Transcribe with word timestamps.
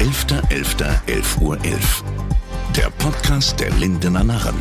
11.11.11 0.00 1.42
Uhr. 1.42 1.58
11. 1.62 2.04
Der 2.74 2.88
Podcast 2.88 3.60
der 3.60 3.68
Lindener 3.72 4.24
Narren. 4.24 4.54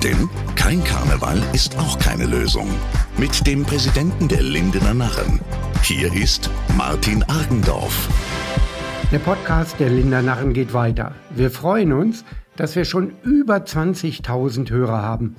Denn 0.00 0.28
kein 0.54 0.84
Karneval 0.84 1.42
ist 1.52 1.76
auch 1.76 1.98
keine 1.98 2.26
Lösung. 2.26 2.68
Mit 3.18 3.44
dem 3.48 3.64
Präsidenten 3.64 4.28
der 4.28 4.42
Lindener 4.42 4.94
Narren. 4.94 5.40
Hier 5.82 6.14
ist 6.14 6.48
Martin 6.76 7.24
Argendorf. 7.24 8.08
Der 9.10 9.18
Podcast 9.18 9.80
der 9.80 9.90
Lindener 9.90 10.22
Narren 10.22 10.52
geht 10.52 10.72
weiter. 10.72 11.16
Wir 11.30 11.50
freuen 11.50 11.92
uns, 11.92 12.24
dass 12.54 12.76
wir 12.76 12.84
schon 12.84 13.12
über 13.24 13.56
20.000 13.56 14.70
Hörer 14.70 15.02
haben. 15.02 15.34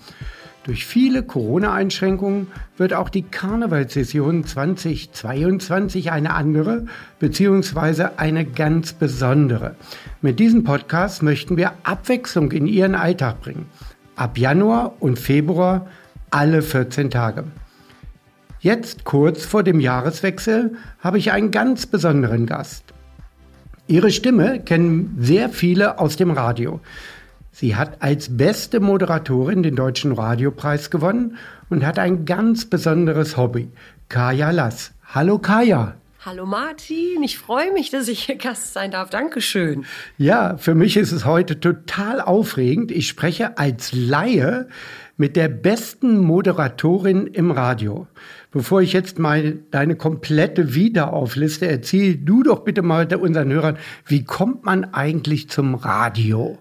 Durch 0.65 0.87
viele 0.87 1.21
Corona-Einschränkungen 1.21 2.47
wird 2.75 2.95
auch 2.95 3.09
die 3.09 3.21
Karnevalssession 3.21 4.45
2022 4.45 6.11
eine 6.11 6.33
andere 6.33 6.87
bzw. 7.19 8.07
eine 8.17 8.45
ganz 8.45 8.93
besondere. 8.93 9.75
Mit 10.23 10.39
diesem 10.39 10.63
Podcast 10.63 11.21
möchten 11.21 11.55
wir 11.55 11.73
Abwechslung 11.83 12.51
in 12.51 12.65
Ihren 12.65 12.95
Alltag 12.95 13.41
bringen. 13.41 13.67
Ab 14.15 14.39
Januar 14.39 14.93
und 15.01 15.19
Februar 15.19 15.85
alle 16.31 16.63
14 16.63 17.11
Tage. 17.11 17.43
Jetzt 18.59 19.03
kurz 19.03 19.45
vor 19.45 19.61
dem 19.61 19.79
Jahreswechsel 19.79 20.77
habe 20.99 21.19
ich 21.19 21.31
einen 21.31 21.51
ganz 21.51 21.85
besonderen 21.85 22.47
Gast. 22.47 22.85
Ihre 23.85 24.09
Stimme 24.09 24.61
kennen 24.61 25.15
sehr 25.19 25.49
viele 25.49 25.99
aus 25.99 26.15
dem 26.15 26.31
Radio. 26.31 26.79
Sie 27.57 27.77
hat 27.77 28.01
als 28.01 28.35
beste 28.35 28.81
Moderatorin 28.81 29.63
den 29.63 29.77
Deutschen 29.77 30.11
Radiopreis 30.11 30.89
gewonnen 30.89 31.37
und 31.69 31.85
hat 31.85 31.97
ein 31.99 32.25
ganz 32.25 32.65
besonderes 32.65 33.37
Hobby. 33.37 33.69
Kaya 34.09 34.51
Lass. 34.51 34.91
Hallo 35.13 35.39
Kaya. 35.39 35.95
Hallo 36.25 36.45
Martin, 36.45 37.23
ich 37.23 37.37
freue 37.37 37.71
mich, 37.71 37.91
dass 37.91 38.09
ich 38.09 38.25
hier 38.25 38.35
Gast 38.35 38.73
sein 38.73 38.91
darf. 38.91 39.09
Dankeschön. 39.09 39.85
Ja, 40.17 40.57
für 40.57 40.75
mich 40.75 40.97
ist 40.97 41.13
es 41.13 41.23
heute 41.23 41.61
total 41.61 42.19
aufregend. 42.19 42.91
Ich 42.91 43.07
spreche 43.07 43.57
als 43.57 43.93
Laie 43.93 44.67
mit 45.15 45.37
der 45.37 45.47
besten 45.47 46.17
Moderatorin 46.17 47.25
im 47.27 47.51
Radio. 47.51 48.07
Bevor 48.51 48.81
ich 48.81 48.91
jetzt 48.91 49.17
mal 49.17 49.59
deine 49.71 49.95
komplette 49.95 50.75
Vita 50.75 51.09
aufliste, 51.09 51.67
erzähl 51.67 52.17
du 52.17 52.43
doch 52.43 52.65
bitte 52.65 52.81
mal 52.81 53.07
unseren 53.15 53.51
Hörern, 53.51 53.77
wie 54.05 54.25
kommt 54.25 54.65
man 54.65 54.93
eigentlich 54.93 55.49
zum 55.49 55.75
Radio? 55.75 56.57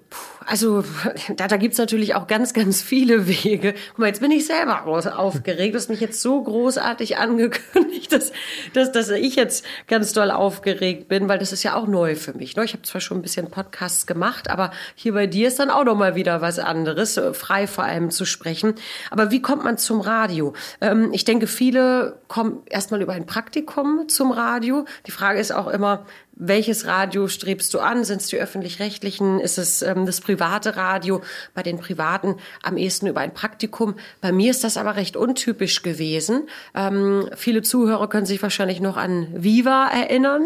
Also 0.47 0.85
da, 1.37 1.49
da 1.49 1.57
gibt's 1.57 1.79
natürlich 1.79 2.15
auch 2.15 2.27
ganz, 2.27 2.53
ganz 2.53 2.83
viele 2.83 3.27
Wege. 3.27 3.75
Guck 3.91 3.99
mal, 3.99 4.07
jetzt 4.07 4.21
bin 4.21 4.31
ich 4.31 4.47
selber 4.47 4.87
aufgeregt. 4.87 5.75
Du 5.75 5.79
hast 5.79 5.89
mich 5.89 6.01
jetzt 6.01 6.21
so 6.21 6.43
großartig 6.43 7.17
angekündigt, 7.19 8.13
dass, 8.13 8.33
dass, 8.73 8.93
dass 8.93 9.11
ich 9.11 9.37
jetzt 9.37 9.65
ganz 9.87 10.13
doll 10.13 10.31
aufgeregt 10.31 11.09
bin, 11.09 11.29
weil 11.29 11.39
das 11.39 11.53
ist 11.53 11.63
ja 11.63 11.75
auch 11.75 11.87
neu 11.87 12.15
für 12.15 12.35
mich. 12.35 12.57
Ne? 12.57 12.65
Ich 12.65 12.73
habe 12.73 12.83
zwar 12.83 13.01
schon 13.01 13.19
ein 13.19 13.23
bisschen 13.23 13.51
Podcasts 13.51 14.07
gemacht, 14.07 14.51
aber 14.51 14.73
hier 14.95 15.15
bei 15.15 15.27
dir 15.27 15.49
ist 15.49 15.59
dann 15.59 15.71
auch 15.71 15.85
noch 15.85 15.97
mal 15.97 16.15
wieder 16.15 16.41
was 16.41 16.59
anderes, 16.59 17.17
äh, 17.17 17.35
frei 17.35 17.67
vor 17.67 17.85
allem 17.85 18.11
zu 18.11 18.25
sprechen. 18.25 18.75
Aber 19.11 19.31
wie 19.31 19.43
kommt 19.43 19.65
man 19.65 19.79
zum 19.79 20.01
Radio? 20.01 20.55
Ähm, 20.81 21.11
ich 21.13 21.25
denke, 21.25 21.47
viele 21.47 22.21
kommen 22.29 22.63
erstmal 22.67 23.03
über 23.03 23.13
ein 23.13 23.27
Praktikum 23.27 24.09
zum 24.09 24.31
Radio. 24.31 24.85
Die 25.07 25.11
Frage 25.11 25.39
ist 25.39 25.53
auch 25.53 25.69
immer, 25.69 26.07
welches 26.37 26.87
Radio 26.87 27.29
strebst 27.29 27.73
du 27.75 27.81
an? 27.81 28.05
Sind 28.05 28.21
es 28.21 28.27
die 28.29 28.37
öffentlich-rechtlichen? 28.37 29.41
Ist 29.41 29.59
es 29.59 29.83
ähm, 29.83 30.07
das 30.07 30.21
private 30.21 30.77
Radio? 30.77 31.23
Bei 31.55 31.63
den 31.63 31.79
privaten 31.79 32.37
am 32.63 32.77
ehesten 32.77 33.07
über 33.07 33.21
ein 33.21 33.33
Praktikum. 33.33 33.95
Bei 34.21 34.33
mir 34.33 34.51
ist 34.51 34.65
das 34.65 34.77
aber 34.77 34.97
recht 34.97 35.17
untypisch 35.17 35.83
gewesen. 35.83 36.49
Ähm, 36.75 37.29
viele 37.37 37.63
Zuhörer 37.63 38.09
können 38.09 38.27
sich 38.27 38.43
wahrscheinlich 38.43 38.81
noch 38.81 38.97
an 38.97 39.29
Viva 39.33 39.89
erinnern. 39.89 40.43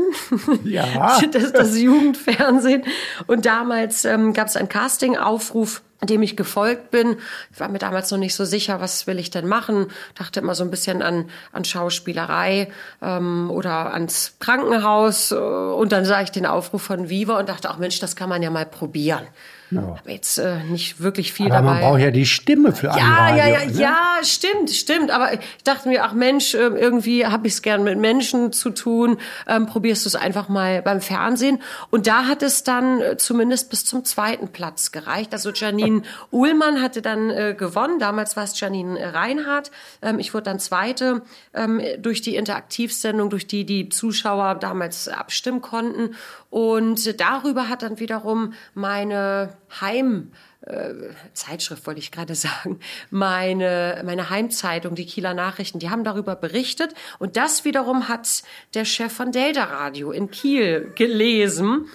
Ja. 0.64 1.20
das, 1.32 1.52
das 1.52 1.78
Jugendfernsehen. 1.78 2.82
Und 3.26 3.46
damals 3.46 4.04
ähm, 4.04 4.32
gab 4.32 4.48
es 4.48 4.56
einen 4.56 4.68
Casting-Aufruf 4.68 5.82
dem 6.02 6.22
ich 6.22 6.36
gefolgt 6.36 6.90
bin. 6.90 7.16
Ich 7.52 7.58
war 7.58 7.68
mir 7.68 7.78
damals 7.78 8.10
noch 8.10 8.18
nicht 8.18 8.34
so 8.34 8.44
sicher, 8.44 8.80
was 8.80 9.06
will 9.06 9.18
ich 9.18 9.30
denn 9.30 9.48
machen. 9.48 9.88
Dachte 10.14 10.40
immer 10.40 10.54
so 10.54 10.62
ein 10.62 10.70
bisschen 10.70 11.02
an, 11.02 11.28
an 11.52 11.64
Schauspielerei 11.64 12.70
ähm, 13.02 13.50
oder 13.50 13.92
ans 13.92 14.36
Krankenhaus. 14.38 15.32
Und 15.32 15.92
dann 15.92 16.04
sah 16.04 16.22
ich 16.22 16.30
den 16.30 16.46
Aufruf 16.46 16.82
von 16.82 17.08
Viva 17.08 17.38
und 17.38 17.48
dachte, 17.48 17.68
ach 17.70 17.78
Mensch, 17.78 17.98
das 17.98 18.14
kann 18.14 18.28
man 18.28 18.42
ja 18.42 18.50
mal 18.50 18.66
probieren. 18.66 19.26
Ja. 19.70 19.98
Aber 20.00 20.10
jetzt 20.10 20.38
äh, 20.38 20.62
nicht 20.64 21.00
wirklich 21.00 21.32
viel 21.32 21.46
aber 21.46 21.56
dabei. 21.56 21.70
Man 21.72 21.80
braucht 21.80 22.00
ja 22.00 22.10
die 22.10 22.24
Stimme 22.24 22.72
für 22.72 22.86
ja, 22.86 22.92
Radio. 22.92 23.36
Ja, 23.36 23.48
ja, 23.48 23.64
ne? 23.66 23.72
ja, 23.72 24.18
stimmt, 24.22 24.70
stimmt. 24.70 25.10
Aber 25.10 25.34
ich 25.34 25.40
dachte 25.64 25.88
mir, 25.88 26.04
ach 26.04 26.14
Mensch, 26.14 26.54
ähm, 26.54 26.76
irgendwie 26.76 27.26
habe 27.26 27.46
ich 27.46 27.54
es 27.54 27.62
gern 27.62 27.84
mit 27.84 27.98
Menschen 27.98 28.52
zu 28.52 28.70
tun. 28.70 29.18
Ähm, 29.46 29.66
probierst 29.66 30.04
du 30.04 30.08
es 30.08 30.16
einfach 30.16 30.48
mal 30.48 30.80
beim 30.80 31.00
Fernsehen. 31.00 31.60
Und 31.90 32.06
da 32.06 32.24
hat 32.26 32.42
es 32.42 32.62
dann 32.62 33.00
äh, 33.00 33.16
zumindest 33.18 33.68
bis 33.68 33.84
zum 33.84 34.04
zweiten 34.04 34.48
Platz 34.48 34.90
gereicht. 34.90 35.32
Also 35.34 35.50
Janine 35.50 36.02
Uhlmann 36.30 36.80
hatte 36.80 37.02
dann 37.02 37.30
äh, 37.30 37.54
gewonnen. 37.56 37.98
Damals 37.98 38.36
war 38.36 38.44
es 38.44 38.58
Janine 38.58 38.98
äh, 38.98 39.08
Reinhardt. 39.08 39.70
Ähm, 40.00 40.18
ich 40.18 40.32
wurde 40.32 40.44
dann 40.44 40.60
Zweite 40.60 41.22
ähm, 41.52 41.80
durch 41.98 42.22
die 42.22 42.36
Interaktivsendung, 42.36 43.28
durch 43.28 43.46
die 43.46 43.66
die 43.66 43.90
Zuschauer 43.90 44.54
damals 44.54 45.08
abstimmen 45.08 45.60
konnten. 45.60 46.14
Und 46.50 47.20
darüber 47.20 47.68
hat 47.68 47.82
dann 47.82 48.00
wiederum 48.00 48.54
meine 48.74 49.50
Heim 49.80 50.32
äh, 50.62 50.92
Zeitschrift 51.32 51.86
wollte 51.86 52.00
ich 52.00 52.10
gerade 52.10 52.34
sagen, 52.36 52.80
meine, 53.10 54.02
meine 54.04 54.30
Heimzeitung, 54.30 54.94
die 54.94 55.06
Kieler 55.06 55.34
Nachrichten, 55.34 55.78
die 55.78 55.90
haben 55.90 56.04
darüber 56.04 56.36
berichtet. 56.36 56.94
Und 57.18 57.36
das 57.36 57.64
wiederum 57.64 58.08
hat 58.08 58.42
der 58.74 58.84
Chef 58.84 59.12
von 59.12 59.32
Delta 59.32 59.64
Radio 59.64 60.10
in 60.10 60.30
Kiel 60.30 60.92
gelesen 60.94 61.86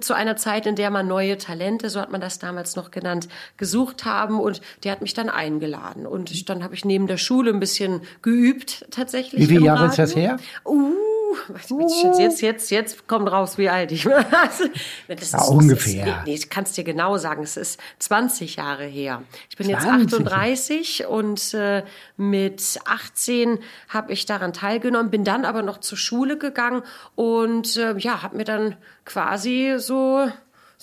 zu 0.00 0.14
einer 0.14 0.36
Zeit, 0.36 0.66
in 0.66 0.76
der 0.76 0.90
man 0.90 1.08
neue 1.08 1.36
Talente, 1.36 1.90
so 1.90 2.00
hat 2.00 2.12
man 2.12 2.20
das 2.20 2.38
damals 2.38 2.76
noch 2.76 2.90
genannt, 2.90 3.28
gesucht 3.56 4.04
haben 4.04 4.38
und 4.38 4.60
der 4.84 4.92
hat 4.92 5.02
mich 5.02 5.14
dann 5.14 5.28
eingeladen 5.28 6.06
und 6.06 6.48
dann 6.48 6.62
habe 6.62 6.74
ich 6.74 6.84
neben 6.84 7.06
der 7.08 7.16
Schule 7.16 7.50
ein 7.50 7.58
bisschen 7.58 8.02
geübt 8.22 8.86
tatsächlich. 8.90 9.40
Wie 9.40 9.46
viele 9.46 9.64
Jahre 9.64 9.86
ist 9.86 9.98
das 9.98 10.14
her? 10.14 10.36
Uh, 10.64 10.92
jetzt, 12.18 12.40
jetzt, 12.40 12.70
jetzt 12.70 13.08
kommt 13.08 13.30
raus, 13.30 13.58
wie 13.58 13.68
alt 13.68 13.92
ich 13.92 14.04
bin. 14.04 14.12
das 15.08 15.32
ja, 15.32 15.38
ist, 15.38 15.48
ungefähr. 15.48 16.06
Ist, 16.06 16.26
nee, 16.26 16.34
ich 16.34 16.50
kann 16.50 16.64
es 16.64 16.72
dir 16.72 16.84
genau 16.84 17.16
sagen. 17.18 17.42
Es 17.42 17.56
ist 17.56 17.80
20 17.98 18.56
Jahre 18.56 18.84
her. 18.84 19.22
Ich 19.50 19.56
bin 19.56 19.68
jetzt 19.68 19.86
38 19.86 21.06
und 21.06 21.54
äh, 21.54 21.82
mit 22.16 22.78
18 22.84 23.58
habe 23.88 24.12
ich 24.12 24.26
daran 24.26 24.52
teilgenommen, 24.52 25.10
bin 25.10 25.24
dann 25.24 25.44
aber 25.44 25.62
noch 25.62 25.78
zur 25.78 25.98
Schule 25.98 26.38
gegangen 26.38 26.82
und 27.14 27.76
äh, 27.76 27.96
ja, 27.98 28.22
habe 28.22 28.36
mir 28.36 28.44
dann 28.44 28.76
quasi 29.04 29.76
so 29.78 30.28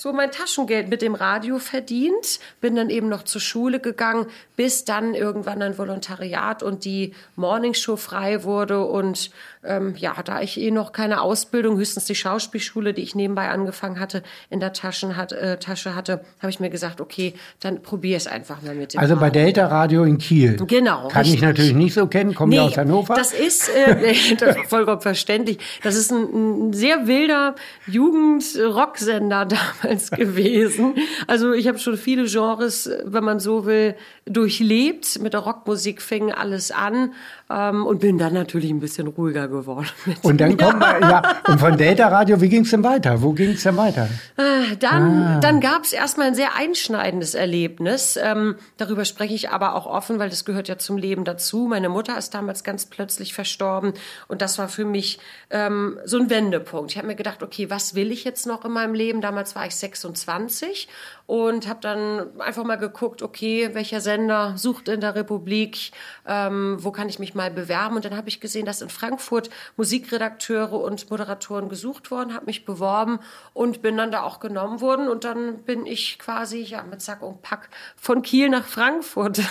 so 0.02 0.14
mein 0.14 0.32
Taschengeld 0.32 0.90
mit 0.90 1.04
dem 1.04 1.14
Radio 1.14 1.60
verdient, 1.60 2.40
bin 2.60 2.76
dann 2.76 2.90
eben 2.90 3.08
noch 3.08 3.24
zur 3.24 3.40
Schule 3.42 3.80
gegangen, 3.80 4.26
bis 4.56 4.84
dann 4.84 5.14
irgendwann 5.14 5.62
ein 5.62 5.78
Volontariat 5.78 6.64
und 6.64 6.86
die 6.86 7.14
Morningshow 7.36 7.98
frei 7.98 8.44
wurde 8.44 8.86
und 8.86 9.30
ähm, 9.64 9.96
ja, 9.98 10.16
da 10.24 10.42
ich 10.42 10.60
eh 10.60 10.72
noch 10.72 10.92
keine 10.92 11.22
Ausbildung, 11.22 11.78
höchstens 11.78 12.06
die 12.06 12.16
Schauspielschule, 12.16 12.94
die 12.94 13.02
ich 13.02 13.16
nebenbei 13.16 13.50
angefangen 13.50 14.00
hatte, 14.00 14.24
in 14.50 14.60
der 14.60 14.74
Taschen 14.74 15.16
hat, 15.16 15.32
äh, 15.32 15.58
Tasche 15.58 15.96
hatte, 15.96 16.22
habe 16.40 16.50
ich 16.50 16.60
mir 16.60 16.70
gesagt, 16.70 17.00
okay, 17.00 17.36
dann 17.60 17.82
probier 17.82 18.18
es 18.18 18.28
einfach 18.28 18.62
mal 18.62 18.74
mit 18.74 18.94
dem 18.94 19.00
Also 19.00 19.16
bei 19.16 19.30
Delta 19.30 19.68
Radio 19.68 20.04
in 20.04 20.18
Kiel. 20.18 20.58
Genau. 20.66 21.10
Kann 21.10 21.22
richtig. 21.22 21.36
ich 21.36 21.42
natürlich 21.42 21.74
nicht 21.74 21.94
so 21.94 22.08
kennen, 22.08 22.34
komme 22.34 22.56
nee, 22.56 22.60
aus 22.60 22.78
Hannover. 22.78 23.14
Das 23.14 23.34
ist 23.34 23.70
äh, 23.70 24.36
das 24.40 24.56
ist 24.56 24.70
vollkommen 24.70 25.02
verständlich. 25.02 25.60
Das 25.84 25.96
ist 25.96 26.12
ein, 26.12 26.70
ein 26.70 26.74
sehr 26.74 27.06
wilder 27.06 27.56
Jugend-Rocksender 27.88 29.46
damals 29.82 30.10
gewesen. 30.12 30.96
Also 31.28 31.54
ich 31.54 31.68
habe 31.68 31.78
schon 31.78 31.98
viele 31.98 32.26
Genres, 32.26 32.90
wenn 33.04 33.24
man 33.24 33.40
so 33.40 33.66
will, 33.66 33.96
durchlebt. 34.26 35.20
Mit 35.22 35.34
der 35.34 35.42
Rockmusik 35.42 36.02
fing 36.02 36.32
alles 36.32 36.72
an 36.72 37.14
ähm, 37.52 37.86
und 37.86 38.00
bin 38.00 38.18
dann 38.18 38.34
natürlich 38.34 38.70
ein 38.70 38.80
bisschen 38.80 39.08
ruhiger 39.08 39.48
geworden. 39.48 39.88
Und 40.24 40.40
dann 40.40 40.58
kommt 40.58 40.80
man, 40.80 41.02
ja, 41.02 41.22
und 41.48 41.60
von 41.60 41.78
Data 41.78 42.08
Radio, 42.08 42.40
wie 42.42 42.50
ging 42.50 42.64
es 42.64 42.72
denn 42.72 42.84
weiter? 42.84 43.22
Wo 43.22 43.34
ging 43.34 43.52
es 43.52 43.64
denn 43.64 43.76
weiter? 43.78 44.08
Äh, 44.38 44.76
dann 44.78 45.24
ah. 45.24 45.40
dann 45.40 45.60
gab 45.60 45.84
es 45.84 45.94
erstmal 45.94 46.28
ein 46.28 46.36
sehr 46.36 46.56
einschneidendes 46.56 47.34
Erlebnis. 47.34 48.18
Ähm, 48.22 48.56
darüber 48.78 49.06
spreche 49.06 49.34
ich 49.34 49.50
aber 49.50 49.76
auch 49.76 49.86
offen, 49.86 50.20
weil 50.20 50.30
das 50.30 50.46
gehört 50.46 50.68
ja 50.68 50.78
zum 50.78 50.98
Leben 50.98 51.24
dazu. 51.24 51.68
Meine 51.68 51.90
Mutter 51.90 52.18
ist 52.18 52.34
damals 52.34 52.64
ganz 52.64 52.86
plötzlich 52.86 53.34
verstorben 53.34 53.94
und 54.28 54.42
das 54.42 54.58
war 54.58 54.70
für 54.70 54.86
mich 54.86 55.20
ähm, 55.50 56.00
so 56.06 56.18
ein 56.18 56.30
Wendepunkt. 56.30 56.92
Ich 56.92 56.98
habe 56.98 57.08
mir 57.08 57.16
gedacht, 57.16 57.44
okay, 57.44 57.70
was 57.70 57.96
will 57.96 58.12
ich 58.12 58.24
jetzt 58.24 58.46
noch 58.46 58.64
in 58.66 58.72
meinem 58.72 58.94
Leben? 58.94 59.22
Damals 59.22 59.56
war 59.56 59.66
ich 59.66 59.76
26 59.76 60.88
und 61.32 61.66
habe 61.70 61.80
dann 61.80 62.42
einfach 62.42 62.66
mal 62.66 62.76
geguckt, 62.76 63.22
okay, 63.22 63.70
welcher 63.72 64.02
Sender 64.02 64.56
sucht 64.58 64.90
in 64.90 65.00
der 65.00 65.16
Republik, 65.16 65.92
ähm, 66.28 66.76
wo 66.82 66.92
kann 66.92 67.08
ich 67.08 67.20
mich 67.20 67.36
mal 67.36 67.50
bewerben. 67.50 67.96
Und 67.96 68.04
dann 68.04 68.18
habe 68.18 68.28
ich 68.28 68.42
gesehen, 68.42 68.66
dass 68.66 68.82
in 68.82 68.90
Frankfurt 68.90 69.50
Musikredakteure 69.78 70.74
und 70.74 71.10
Moderatoren 71.10 71.70
gesucht 71.70 72.12
wurden, 72.12 72.34
habe 72.34 72.48
mich 72.48 72.66
beworben 72.66 73.20
und 73.54 73.82
bin 73.82 73.96
dann 73.96 74.12
da 74.12 74.24
auch 74.24 74.42
genommen 74.42 74.82
worden. 74.82 75.08
Und 75.08 75.24
dann 75.24 75.60
bin 75.60 75.86
ich 75.86 76.20
quasi 76.20 76.64
ja 76.64 76.84
mit 76.84 77.02
Sack 77.02 77.22
und 77.22 77.42
Pack 77.42 77.70
von 77.96 78.24
Kiel 78.24 78.50
nach 78.50 78.66
Frankfurt 78.66 79.38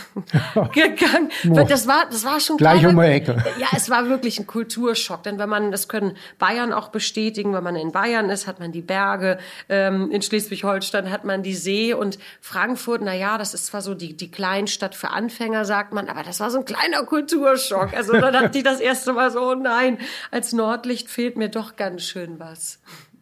gegangen. 0.74 1.30
Das 1.44 1.88
war, 1.88 2.04
das 2.10 2.26
war 2.26 2.40
schon 2.40 2.58
gleich 2.58 2.84
um 2.84 3.00
die 3.00 3.06
Ecke. 3.06 3.42
Ja, 3.58 3.68
es 3.74 3.88
war 3.88 4.06
wirklich 4.06 4.38
ein 4.38 4.46
Kulturschock. 4.46 5.22
Denn 5.22 5.38
wenn 5.38 5.48
man, 5.48 5.70
das 5.70 5.88
können 5.88 6.14
Bayern 6.38 6.74
auch 6.74 6.88
bestätigen, 6.88 7.54
wenn 7.54 7.64
man 7.64 7.76
in 7.76 7.90
Bayern 7.90 8.28
ist, 8.28 8.46
hat 8.46 8.60
man 8.60 8.70
die 8.70 8.82
Berge. 8.82 9.38
Ähm, 9.70 10.10
in 10.10 10.20
Schleswig-Holstein 10.20 11.10
hat 11.10 11.24
man 11.24 11.42
die 11.42 11.54
See 11.54 11.69
und 11.94 12.18
Frankfurt, 12.40 13.02
na 13.02 13.14
ja, 13.14 13.38
das 13.38 13.54
ist 13.54 13.66
zwar 13.66 13.82
so 13.82 13.94
die, 13.94 14.16
die 14.16 14.30
Kleinstadt 14.30 14.94
für 14.94 15.10
Anfänger, 15.10 15.64
sagt 15.64 15.92
man, 15.92 16.08
aber 16.08 16.22
das 16.22 16.40
war 16.40 16.50
so 16.50 16.58
ein 16.58 16.64
kleiner 16.64 17.04
Kulturschock. 17.04 17.92
Also 17.94 18.12
dann 18.12 18.32
dachte 18.32 18.58
ich 18.58 18.64
das 18.64 18.80
erste 18.80 19.12
Mal 19.12 19.30
so, 19.30 19.40
oh 19.40 19.54
nein, 19.54 19.98
als 20.30 20.52
Nordlicht 20.52 21.10
fehlt 21.10 21.36
mir 21.36 21.48
doch 21.48 21.76
ganz 21.76 22.02
schön 22.02 22.38
was. 22.38 22.78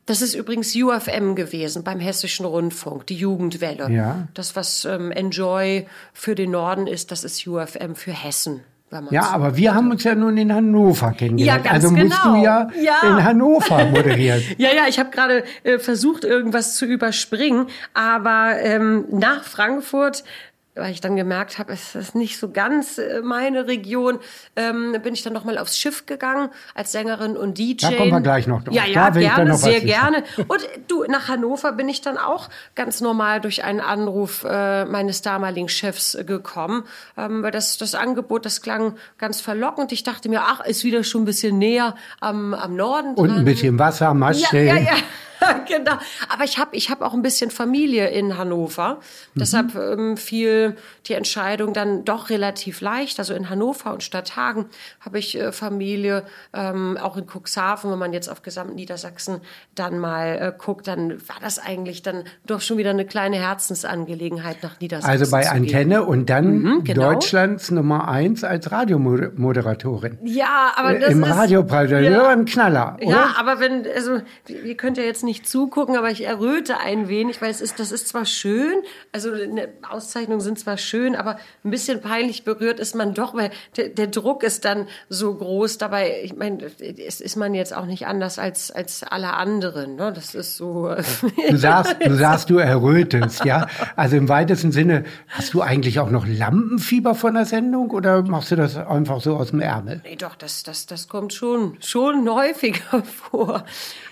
Das 0.07 0.23
ist 0.23 0.35
übrigens 0.35 0.75
UFM 0.75 1.35
gewesen 1.35 1.85
beim 1.85 2.01
Hessischen 2.01 2.47
Rundfunk, 2.47 3.07
die 3.09 3.17
Jugendwelle. 3.17 3.91
Ja. 3.91 4.27
Das, 4.33 4.57
was 4.57 4.87
ähm, 4.87 5.11
Enjoy 5.11 5.87
für 6.15 6.35
den 6.35 6.53
Norden 6.53 6.87
ist, 6.87 7.11
das 7.11 7.25
ist 7.25 7.47
UFM 7.47 7.95
für 7.95 8.13
Hessen. 8.13 8.65
Ja, 9.11 9.31
aber 9.31 9.57
wir 9.57 9.75
haben 9.75 9.91
uns 9.91 10.05
ja 10.05 10.15
nun 10.15 10.37
in 10.39 10.53
Hannover 10.53 11.13
kennengelernt. 11.13 11.65
Ja, 11.65 11.73
ganz 11.73 11.85
also 11.85 11.95
musst 11.95 12.23
genau. 12.23 12.37
du 12.37 12.43
ja, 12.43 12.69
Ja. 12.81 13.09
in 13.09 13.23
Hannover 13.25 13.85
moderieren. 13.91 14.43
Ja, 14.57 14.71
ja, 14.75 14.85
ich 14.89 14.99
habe 14.99 15.11
gerade 15.11 15.45
äh, 15.65 15.79
versucht, 15.79 16.25
irgendwas 16.25 16.75
zu 16.77 16.87
überspringen, 16.87 17.67
aber 17.93 18.53
ähm, 18.61 19.05
nach 19.11 19.45
Frankfurt 19.45 20.25
weil 20.79 20.93
ich 20.93 21.01
dann 21.01 21.17
gemerkt 21.17 21.59
habe, 21.59 21.73
es 21.73 21.95
ist 21.95 22.15
nicht 22.15 22.39
so 22.39 22.51
ganz 22.51 22.99
äh, 22.99 23.21
meine 23.23 23.67
Region, 23.67 24.19
ähm, 24.57 24.97
bin 25.03 25.15
ich 25.15 25.23
dann 25.23 25.33
noch 25.33 25.45
mal 25.45 25.59
aufs 25.59 25.79
Schiff 25.79 26.07
gegangen 26.07 26.51
als 26.75 26.93
Sängerin 26.93 27.37
und 27.37 27.59
DJ. 27.59 27.75
Da 27.79 27.93
kommen 27.93 28.11
wir 28.11 28.21
gleich 28.21 28.47
noch 28.47 28.63
drauf. 28.63 28.75
Ja, 28.75 28.87
ja, 28.87 29.11
gerne, 29.11 29.55
sehr 29.57 29.81
gerne. 29.81 30.25
Und 30.49 30.61
du, 30.89 31.05
nach 31.05 31.29
Hannover 31.29 31.73
bin 31.73 31.89
ich 31.89 32.01
dann 32.01 32.19
auch 32.19 32.49
ganz 32.75 33.01
normal 33.01 33.41
durch 33.41 33.65
einen 33.65 33.81
Anruf 33.81 34.45
äh, 34.49 34.85
meines 34.85 35.23
damaligen 35.23 35.69
Chefs 35.69 36.17
gekommen, 36.27 36.85
ähm, 37.17 37.43
weil 37.43 37.51
das, 37.51 37.79
das 37.79 37.95
Angebot, 37.95 38.45
das 38.45 38.63
klang 38.63 38.95
ganz 39.19 39.41
verlockend. 39.41 39.93
Ich 39.93 40.03
dachte 40.03 40.29
mir, 40.29 40.43
ach, 40.43 40.65
ist 40.65 40.85
wieder 40.85 41.05
schon 41.05 41.23
ein 41.23 41.27
bisschen 41.27 41.59
näher 41.59 41.95
am, 42.21 42.55
am 42.55 42.77
Norden 42.77 43.15
Und 43.15 43.29
dran. 43.29 43.39
ein 43.39 43.45
bisschen 43.45 43.79
Wasser, 43.79 44.15
Mast 44.15 44.53
Ja, 44.53 44.61
ja, 44.61 44.77
ja. 44.77 44.93
genau. 45.69 45.93
Aber 46.29 46.45
ich 46.45 46.59
habe 46.59 46.75
ich 46.77 46.91
hab 46.91 47.01
auch 47.03 47.15
ein 47.15 47.23
bisschen 47.23 47.51
Familie 47.51 48.09
in 48.09 48.37
Hannover. 48.39 49.01
Deshalb 49.35 49.75
ähm, 49.75 50.17
fiel 50.17 50.77
die 51.07 51.15
Entscheidung 51.15 51.73
dann 51.73 52.05
doch 52.05 52.31
relativ 52.31 52.81
leicht. 52.81 53.19
Also 53.19 53.35
in 53.35 53.49
Hannover 53.51 53.93
und 53.93 54.03
Stadthagen 54.03 54.67
habe 55.01 55.19
ich 55.19 55.37
äh, 55.39 55.53
Familie. 55.53 56.25
Ähm, 56.53 56.97
auch 57.01 57.17
in 57.17 57.27
Cuxhaven, 57.27 57.91
wenn 57.91 57.99
man 57.99 58.13
jetzt 58.13 58.29
auf 58.29 58.43
gesamt 58.43 58.75
Niedersachsen 58.75 59.41
dann 59.75 59.99
mal 59.99 60.39
äh, 60.39 60.53
guckt, 60.57 60.87
dann 60.89 61.13
war 61.29 61.37
das 61.41 61.59
eigentlich 61.59 62.03
dann 62.03 62.25
doch 62.47 62.61
schon 62.61 62.79
wieder 62.79 62.91
eine 62.91 63.05
kleine 63.07 63.37
Herzensangelegenheit 63.37 64.63
nach 64.63 64.81
Niedersachsen. 64.81 65.11
Also 65.11 65.31
bei. 65.31 65.49
Antenne 65.49 66.05
und 66.05 66.29
dann 66.31 66.59
Mhm, 66.63 66.85
genau. 66.85 67.13
Deutschlands 67.13 67.71
Nummer 67.71 68.09
eins 68.09 68.45
als 68.45 68.71
Radiomoderatorin. 68.73 70.19
Ja, 70.25 70.73
aber 70.77 70.97
Äh, 70.97 71.01
das 71.01 71.11
Im 71.11 71.23
ist, 71.23 71.31
Radiopreis, 71.31 71.91
Ja. 71.91 72.29
ein 72.29 72.45
Knaller, 72.45 72.97
oder? 73.01 73.11
Ja, 73.11 73.35
aber 73.39 73.61
wenn, 73.61 73.87
also, 73.95 74.21
ihr 74.49 74.77
könnt 74.77 74.97
ja 74.99 75.05
jetzt 75.05 75.25
nicht 75.25 75.28
zugucken, 75.45 75.97
aber 75.97 76.11
ich 76.11 76.25
erröte 76.25 76.79
ein 76.79 77.09
wenig, 77.09 77.41
weil 77.41 77.51
es 77.51 77.61
ist, 77.61 77.79
das 77.81 77.93
ist 77.93 78.09
zwar 78.09 78.25
schön, 78.25 78.83
also 79.13 79.31
Auszeichnungen 79.89 80.41
sind 80.41 80.59
zwar 80.59 80.77
schön, 80.77 81.17
aber 81.17 81.39
ein 81.65 81.71
bisschen 81.71 82.01
peinlich 82.01 82.45
berührt 82.45 82.81
ist 82.81 82.95
man 82.95 83.15
doch, 83.15 83.35
weil 83.35 83.51
der, 83.77 83.89
der 83.89 84.07
Druck 84.09 84.43
ist 84.43 84.65
dann 84.65 84.87
so 85.09 85.35
groß. 85.35 85.79
Dabei, 85.79 86.21
ich 86.23 86.35
meine, 86.37 86.59
es 86.65 87.21
ist 87.21 87.37
man 87.37 87.55
jetzt 87.55 87.75
auch 87.75 87.87
nicht 87.87 88.07
anders 88.07 88.39
als, 88.39 88.71
als 88.71 89.03
alle 89.03 89.35
anderen, 89.35 89.97
ne? 89.97 90.13
Das 90.13 90.35
ist 90.35 90.57
so. 90.57 90.95
Du 91.49 91.57
sagst, 91.57 91.97
du 92.05 92.15
sagst, 92.15 92.51
du 92.51 92.59
errötest, 92.59 93.45
ja? 93.45 93.67
Also 93.97 94.17
im 94.17 94.29
weitesten 94.29 94.73
Sinne, 94.73 95.05
hast 95.29 95.55
du 95.55 95.63
eigentlich 95.63 96.01
auch 96.01 96.11
noch 96.11 96.27
Lampenfieber 96.27 97.15
von 97.15 97.35
der 97.35 97.45
Sendung 97.45 97.91
oder 97.91 98.23
machst 98.23 98.51
du 98.51 98.57
das 98.57 98.77
einfach 98.77 99.21
so 99.21 99.37
aus 99.37 99.51
dem 99.51 99.61
Ärmel? 99.61 100.01
Nee, 100.05 100.17
doch, 100.17 100.35
das, 100.35 100.63
das, 100.63 100.87
das 100.87 101.09
kommt 101.09 101.33
schon, 101.33 101.77
schon 101.81 102.29
häufiger 102.29 103.03
vor. 103.31 103.65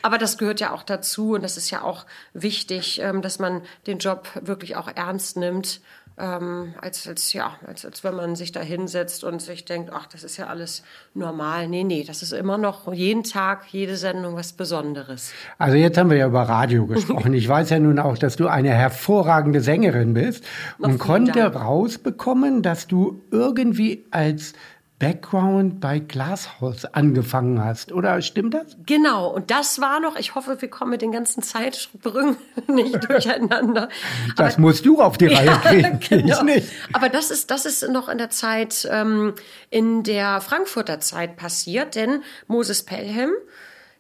Aber 0.03 0.19
das 0.19 0.39
gehört 0.39 0.61
ja 0.61 0.73
auch 0.73 0.83
dazu 0.83 1.06
und 1.15 1.43
das 1.43 1.57
ist 1.57 1.71
ja 1.71 1.83
auch 1.83 2.07
wichtig, 2.33 3.01
ähm, 3.03 3.23
dass 3.23 3.39
man 3.39 3.63
den 3.87 3.99
Job 3.99 4.29
wirklich 4.41 4.77
auch 4.77 4.89
ernst 4.95 5.37
nimmt. 5.37 5.81
Ähm, 6.19 6.73
als, 6.81 7.07
als, 7.07 7.35
ja, 7.35 7.57
als, 7.67 7.85
als 7.85 8.03
wenn 8.03 8.15
man 8.15 8.37
sich 8.37 8.51
da 8.51 8.61
hinsetzt 8.61 9.23
und 9.23 9.43
sich 9.43 9.67
denkt, 9.67 9.91
ach, 9.93 10.07
das 10.07 10.25
ist 10.25 10.39
ja 10.39 10.47
alles 10.47 10.83
normal. 11.13 11.69
Nee, 11.69 11.85
nee, 11.85 12.05
das 12.05 12.23
ist 12.23 12.33
immer 12.33 12.57
noch 12.57 12.91
jeden 12.91 13.23
Tag, 13.23 13.67
jede 13.71 13.99
Sendung 13.99 14.35
was 14.35 14.55
Besonderes. 14.55 15.33
Also 15.59 15.77
jetzt 15.77 15.99
haben 15.99 16.09
wir 16.09 16.17
ja 16.17 16.27
über 16.27 16.45
Radio 16.45 16.87
gesprochen. 16.87 17.35
Ich 17.35 17.47
weiß 17.47 17.69
ja 17.69 17.81
nun 17.81 17.99
auch, 17.99 18.17
dass 18.17 18.37
du 18.37 18.49
eine 18.49 18.71
hervorragende 18.71 19.61
Sängerin 19.61 20.15
bist 20.15 20.43
und 20.79 20.97
konnte 20.97 21.33
Dank. 21.33 21.55
rausbekommen, 21.55 22.63
dass 22.63 22.87
du 22.87 23.23
irgendwie 23.31 24.07
als 24.11 24.55
Background 24.99 25.79
bei 25.81 25.99
Glashaus 25.99 26.87
angefangen 26.87 27.63
hast. 27.63 27.93
Oder 27.93 28.23
stimmt 28.23 28.55
das? 28.55 28.77
Genau, 28.87 29.29
und 29.29 29.51
das 29.51 29.79
war 29.81 30.01
noch, 30.01 30.17
ich 30.17 30.35
hoffe, 30.35 30.61
wir 30.61 30.71
kommen 30.71 30.93
mit 30.93 31.03
den 31.03 31.13
ganzen 31.13 31.43
Zeitsprüngen 31.43 32.39
nicht 32.69 33.09
durcheinander. 33.09 33.91
Das 34.37 34.57
musst 34.57 34.87
du 34.87 35.03
auf 35.03 35.19
die 35.19 35.27
Reihe 35.35 35.59
kriegen, 35.63 36.01
genau. 36.09 36.37
ich 36.37 36.43
nicht. 36.43 36.69
Aber 36.95 37.11
das 37.11 37.31
ist, 37.31 37.51
das 37.51 37.67
ist 37.67 37.87
noch 37.91 38.09
in 38.09 38.17
der 38.17 38.31
Zeit, 38.31 38.89
ähm, 38.91 39.35
in 39.69 40.03
der 40.03 40.41
Frankfurter 40.41 40.99
Zeit 41.01 41.37
passiert, 41.37 41.95
denn 41.95 42.23
Moses 42.47 42.83
Pelham, 42.83 43.33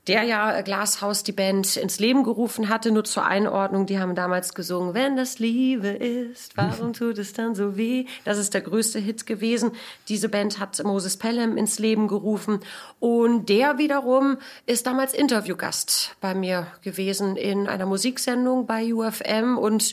der 0.06 0.22
ja 0.22 0.60
Glashaus 0.60 1.24
die 1.24 1.32
Band 1.32 1.76
ins 1.76 1.98
Leben 1.98 2.22
gerufen 2.22 2.68
hatte, 2.68 2.92
nur 2.92 3.04
zur 3.04 3.24
Einordnung, 3.24 3.86
die 3.86 3.98
haben 3.98 4.14
damals 4.14 4.54
gesungen, 4.54 4.94
wenn 4.94 5.16
das 5.16 5.38
Liebe 5.38 5.88
ist, 5.88 6.56
warum 6.56 6.92
tut 6.92 7.18
es 7.18 7.32
dann 7.32 7.54
so 7.54 7.76
weh? 7.76 8.06
Das 8.24 8.38
ist 8.38 8.54
der 8.54 8.60
größte 8.60 8.98
Hit 8.98 9.26
gewesen. 9.26 9.72
Diese 10.08 10.28
Band 10.28 10.60
hat 10.60 10.82
Moses 10.84 11.16
Pelham 11.16 11.56
ins 11.56 11.78
Leben 11.78 12.06
gerufen 12.06 12.60
und 13.00 13.48
der 13.48 13.78
wiederum 13.78 14.38
ist 14.66 14.86
damals 14.86 15.12
Interviewgast 15.12 16.14
bei 16.20 16.34
mir 16.34 16.68
gewesen 16.82 17.36
in 17.36 17.66
einer 17.66 17.86
Musiksendung 17.86 18.66
bei 18.66 18.94
UFM 18.94 19.58
und 19.58 19.92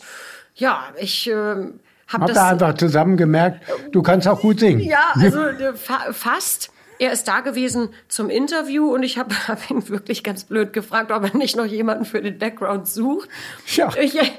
ja, 0.56 0.84
ich 0.98 1.28
ähm, 1.28 1.80
habe 2.08 2.24
Hab 2.24 2.28
das 2.28 2.36
da 2.36 2.50
einfach 2.50 2.76
zusammen 2.76 3.18
gemerkt, 3.18 3.66
du 3.92 4.04
kannst 4.04 4.28
auch 4.28 4.40
gut 4.40 4.60
singen. 4.60 4.82
ja, 4.82 5.14
also 5.16 5.40
äh, 5.48 5.74
fa 5.74 6.12
fast. 6.12 6.73
Er 7.04 7.12
ist 7.12 7.28
da 7.28 7.42
gewesen 7.42 7.90
zum 8.08 8.30
Interview 8.30 8.94
und 8.94 9.04
ich 9.04 9.18
habe 9.18 9.36
hab 9.50 9.70
ihn 9.70 9.90
wirklich 9.90 10.24
ganz 10.24 10.46
blöd 10.46 10.72
gefragt, 10.72 11.12
ob 11.12 11.26
er 11.26 11.38
nicht 11.38 11.58
noch 11.58 11.66
jemanden 11.66 12.06
für 12.06 12.22
den 12.22 12.40
Background 12.40 12.88
sucht. 12.88 13.28
Ja, 13.76 13.90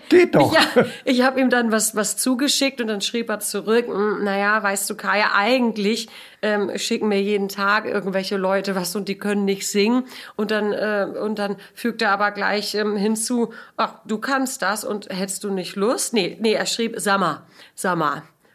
geht 0.08 0.34
doch. 0.34 0.54
Ja, 0.74 0.86
ich 1.04 1.22
habe 1.22 1.40
ihm 1.40 1.50
dann 1.50 1.72
was, 1.72 1.94
was 1.94 2.16
zugeschickt 2.16 2.80
und 2.80 2.86
dann 2.86 3.02
schrieb 3.02 3.28
er 3.28 3.40
zurück, 3.40 3.86
"Hm, 3.86 4.24
naja, 4.24 4.62
weißt 4.62 4.88
du, 4.88 4.94
Kaya, 4.94 5.32
eigentlich 5.34 6.08
ähm, 6.40 6.70
schicken 6.78 7.08
mir 7.08 7.20
jeden 7.20 7.50
Tag 7.50 7.84
irgendwelche 7.84 8.38
Leute 8.38 8.74
was 8.74 8.96
und 8.96 9.08
die 9.08 9.18
können 9.18 9.44
nicht 9.44 9.68
singen. 9.68 10.04
Und 10.36 10.50
dann, 10.50 10.72
äh, 10.72 11.06
und 11.20 11.38
dann 11.38 11.56
fügt 11.74 12.00
er 12.00 12.12
aber 12.12 12.30
gleich 12.30 12.74
ähm, 12.76 12.96
hinzu, 12.96 13.52
ach, 13.76 13.96
du 14.06 14.16
kannst 14.16 14.62
das 14.62 14.84
und 14.84 15.10
hättest 15.10 15.44
du 15.44 15.50
nicht 15.50 15.76
Lust? 15.76 16.14
Nee, 16.14 16.38
nee, 16.40 16.54
er 16.54 16.66
schrieb, 16.66 16.94
sag 16.96 17.18
mal, 17.20 17.42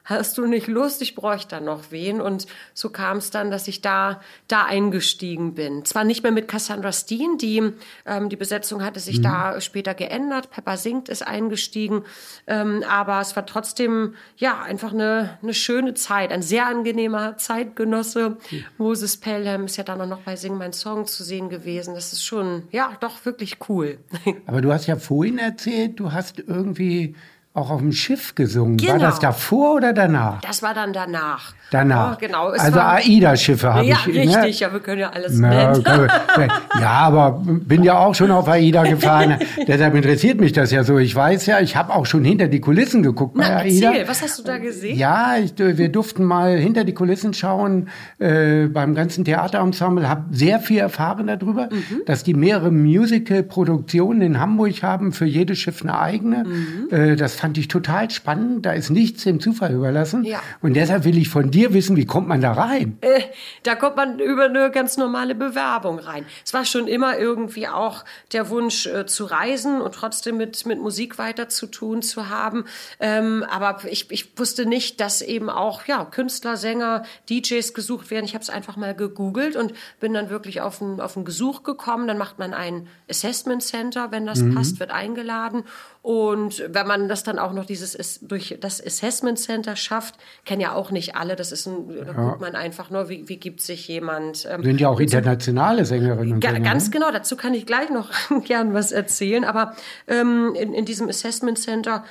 hast 0.10 0.38
du 0.38 0.46
nicht 0.46 0.68
Lust? 0.68 1.01
Ich 1.01 1.16
bräuchte 1.16 1.56
da 1.56 1.62
noch 1.62 1.92
wen. 1.92 2.20
Und 2.20 2.48
so 2.74 2.89
kam 2.89 3.18
es 3.18 3.32
dann, 3.32 3.51
dass 3.51 3.68
ich 3.68 3.82
da, 3.82 4.22
da 4.48 4.66
eingestiegen 4.66 5.54
bin. 5.54 5.86
Zwar 5.86 6.04
nicht 6.04 6.24
mehr 6.24 6.32
mit 6.32 6.48
Cassandra 6.48 6.92
Steen, 6.92 7.38
die, 7.38 7.74
ähm, 8.06 8.30
die 8.30 8.36
Besetzung 8.36 8.84
hatte 8.84 9.00
sich 9.00 9.22
da 9.22 9.62
später 9.62 9.94
geändert. 9.94 10.50
Pepper 10.51 10.78
Singt 10.78 11.10
ist 11.10 11.25
eingestiegen. 11.25 12.04
Ähm, 12.48 12.84
aber 12.89 13.22
es 13.22 13.36
war 13.36 13.46
trotzdem, 13.46 14.16
ja, 14.38 14.62
einfach 14.62 14.94
eine, 14.94 15.38
eine 15.42 15.54
schöne 15.54 15.94
Zeit. 15.94 16.32
Ein 16.32 16.42
sehr 16.42 16.68
angenehmer 16.68 17.38
Zeitgenosse. 17.38 18.38
Moses 18.78 19.18
Pelham 19.18 19.66
ist 19.66 19.78
ja 19.78 19.84
dann 19.84 20.01
auch 20.01 20.08
noch 20.08 20.22
bei 20.22 20.36
Sing 20.36 20.58
Mein 20.58 20.74
Song 20.74 21.06
zu 21.06 21.24
sehen 21.24 21.50
gewesen. 21.50 21.94
Das 21.94 22.13
ist 22.13 22.24
schon, 22.24 22.63
ja, 22.72 22.98
doch 23.00 23.25
wirklich 23.25 23.58
cool. 23.70 24.00
Aber 24.48 24.62
du 24.62 24.72
hast 24.74 24.88
ja 24.88 24.96
vorhin 24.96 25.38
erzählt, 25.38 26.00
du 26.00 26.12
hast 26.12 26.39
irgendwie 26.39 27.16
auch 27.53 27.72
auf 27.72 27.79
dem 27.82 27.91
Schiff 27.91 28.36
gesungen. 28.36 28.79
War 28.82 28.94
Genau. 28.96 29.06
das 29.06 29.20
davor 29.20 29.75
oder 29.75 29.91
danach? 29.91 30.39
Das 30.41 30.62
war 30.62 30.74
dann 30.74 30.94
danach. 30.94 31.53
Danach. 31.72 32.13
Oh, 32.13 32.18
genau. 32.20 32.51
Es 32.51 32.62
also 32.62 32.77
war, 32.77 32.94
AIDA-Schiffe 32.96 33.72
habe 33.74 33.86
ja, 33.86 33.98
ich. 34.08 34.13
ne? 34.13 34.22
richtig. 34.22 34.60
Ja, 34.62 34.72
wir 34.74 34.79
können 34.79 35.00
ja 35.01 35.10
alles 35.12 35.39
Ja, 35.39 35.74
man- 35.77 35.84
ja, 36.82 36.89
aber 36.89 37.41
bin 37.46 37.84
ja 37.84 37.98
auch 38.00 38.15
schon 38.15 38.32
auf 38.32 38.48
AIDA 38.48 38.84
gefahren. 38.84 39.38
Deshalb 39.68 39.94
interessiert 39.94 40.39
mich 40.39 40.51
das 40.53 40.72
ja 40.72 40.84
so. 40.84 40.98
Ich 40.98 41.15
weiß 41.15 41.46
ja, 41.48 41.60
ich 41.60 41.75
habe 41.75 41.94
auch 41.94 42.06
schon 42.08 42.24
hinter 42.24 42.48
die 42.48 42.60
Kulissen 42.60 43.03
geguckt 43.03 43.36
bei 43.36 43.48
Na, 43.48 43.58
AIDA. 43.58 43.89
erzähl, 43.91 44.08
was 44.08 44.22
hast 44.24 44.39
du 44.39 44.44
da 44.44 44.58
gesehen? 44.58 44.98
Ja, 44.98 45.36
ich, 45.38 45.53
wir 45.58 45.89
durften 45.89 46.24
mal 46.24 46.58
hinter 46.58 46.84
die 46.86 46.94
Kulissen 46.94 47.34
schauen 47.36 47.89
äh, 48.20 48.65
beim 48.68 48.96
ganzen 48.96 49.25
Theaterensemble. 49.25 50.10
Hab 50.10 50.25
sehr 50.32 50.60
viel 50.60 50.79
erfahren 50.79 51.27
darüber, 51.27 51.70
Mhm. 51.72 52.01
dass 52.08 52.24
die 52.24 52.34
mehrere 52.34 52.72
Musical-Produktionen 52.72 54.22
in 54.22 54.39
Hamburg 54.39 54.82
haben, 54.82 55.12
für 55.12 55.25
jedes 55.25 55.60
Schiff 55.60 55.82
eine 55.84 56.00
eigene. 56.00 56.46
Mhm. 56.46 56.88
Äh, 56.91 57.15
das 57.15 57.36
fand 57.39 57.58
ich 57.58 57.67
total 57.67 58.10
spannend. 58.10 58.65
Da 58.65 58.74
ist 58.74 58.89
nichts 58.89 59.24
dem 59.24 59.39
Zufall 59.39 59.74
überlassen. 59.74 60.24
Ja. 60.24 60.41
Und 60.62 60.75
deshalb 60.75 61.05
will 61.05 61.17
ich 61.17 61.29
von 61.29 61.51
dir 61.51 61.74
wissen, 61.74 61.96
wie 61.96 62.05
kommt 62.05 62.27
man 62.27 62.41
da 62.41 62.53
rein? 62.53 62.98
Äh, 63.01 63.22
da 63.63 63.75
kommt 63.75 63.96
man 63.96 64.19
über 64.19 64.46
eine 64.46 64.72
ganz 64.72 64.98
normale 64.98 65.36
Bewerbung 65.36 66.00
rein. 66.00 66.25
Es 66.46 66.53
war 66.53 66.65
schon 66.65 66.88
immer 66.88 67.17
irgendwie 67.17 67.67
auch 67.67 68.05
der 68.31 68.50
Wunsch 68.50 68.86
äh, 68.86 69.05
zu 69.05 69.25
reisen 69.25 69.81
und 69.81 69.96
trotzdem 69.96 70.38
mit, 70.38 70.65
mit 70.65 70.79
Musik 70.79 71.17
weiter 71.17 71.50
zu 71.50 71.67
tun 71.67 72.01
zu 72.01 72.29
haben. 72.29 72.65
Ähm, 73.00 73.46
aber 73.50 73.79
ich, 73.89 74.12
ich 74.12 74.38
wusste 74.38 74.65
nicht, 74.65 75.00
dass 75.00 75.22
eben 75.22 75.50
auch 75.50 75.86
ja, 75.86 76.05
Künstler, 76.05 76.58
Sänger, 76.58 77.03
DJs 77.29 77.74
gesucht 77.74 78.12
werden. 78.12 78.25
Ich 78.25 78.34
habe 78.34 78.43
es 78.43 78.50
einfach 78.50 78.77
mal 78.77 78.96
gegoogelt 78.96 79.55
und 79.55 79.74
bin 80.00 80.13
dann 80.13 80.29
wirklich 80.29 80.62
auf 80.62 80.81
ein, 80.81 81.00
auf 81.00 81.15
ein 81.15 81.25
Gesuch 81.25 81.63
gekommen. 81.63 82.08
Dann 82.08 82.17
macht 82.17 82.39
man 82.39 82.53
ein 82.53 82.88
Assessment 83.10 83.63
Center, 83.63 84.12
wenn 84.12 84.25
das 84.25 84.43
passt, 84.53 84.79
wird 84.79 84.91
eingeladen. 84.91 85.63
Und 86.01 86.63
wenn 86.70 86.88
man 86.88 87.10
das 87.10 87.24
dann 87.24 87.39
auch 87.39 87.51
noch 87.51 87.65
dieses 87.65 88.20
durch 88.22 88.58
das 88.62 88.84
Assessment 88.84 89.38
Center 89.38 89.75
schafft, 89.75 90.15
kennen 90.46 90.62
ja 90.62 90.74
auch 90.74 90.91
nicht 90.91 91.15
alle. 91.15 91.36
Das 91.36 91.51
ist 91.51 91.65
ein, 91.68 91.89
da 92.06 92.13
guckt 92.13 92.39
man 92.39 92.56
einfach 92.56 92.89
nur, 92.89 93.10
wie, 93.10 93.27
wie 93.27 93.36
gibt 93.36 93.60
sich 93.60 93.88
jemand. 93.89 94.48
Ähm, 94.50 94.63
Sind 94.63 94.79
ja 94.79 94.88
auch 94.88 95.01
internationale 95.01 95.84
Sängerinnen 95.84 96.36
und 96.36 96.44
Sänger. 96.44 96.62
ganz 96.62 96.86
ne? 96.86 96.91
genau, 96.91 97.12
dazu 97.12 97.36
kann 97.36 97.53
ich 97.53 97.65
gleich 97.65 97.89
noch 97.89 98.10
gern 98.46 98.74
was 98.74 98.94
erzählen. 98.94 99.44
Aber 99.44 99.75
ähm, 100.08 100.56
in, 100.58 100.74
in 100.74 100.86
diesem 100.86 101.10
Assessment 101.10 101.60
Center 101.60 102.06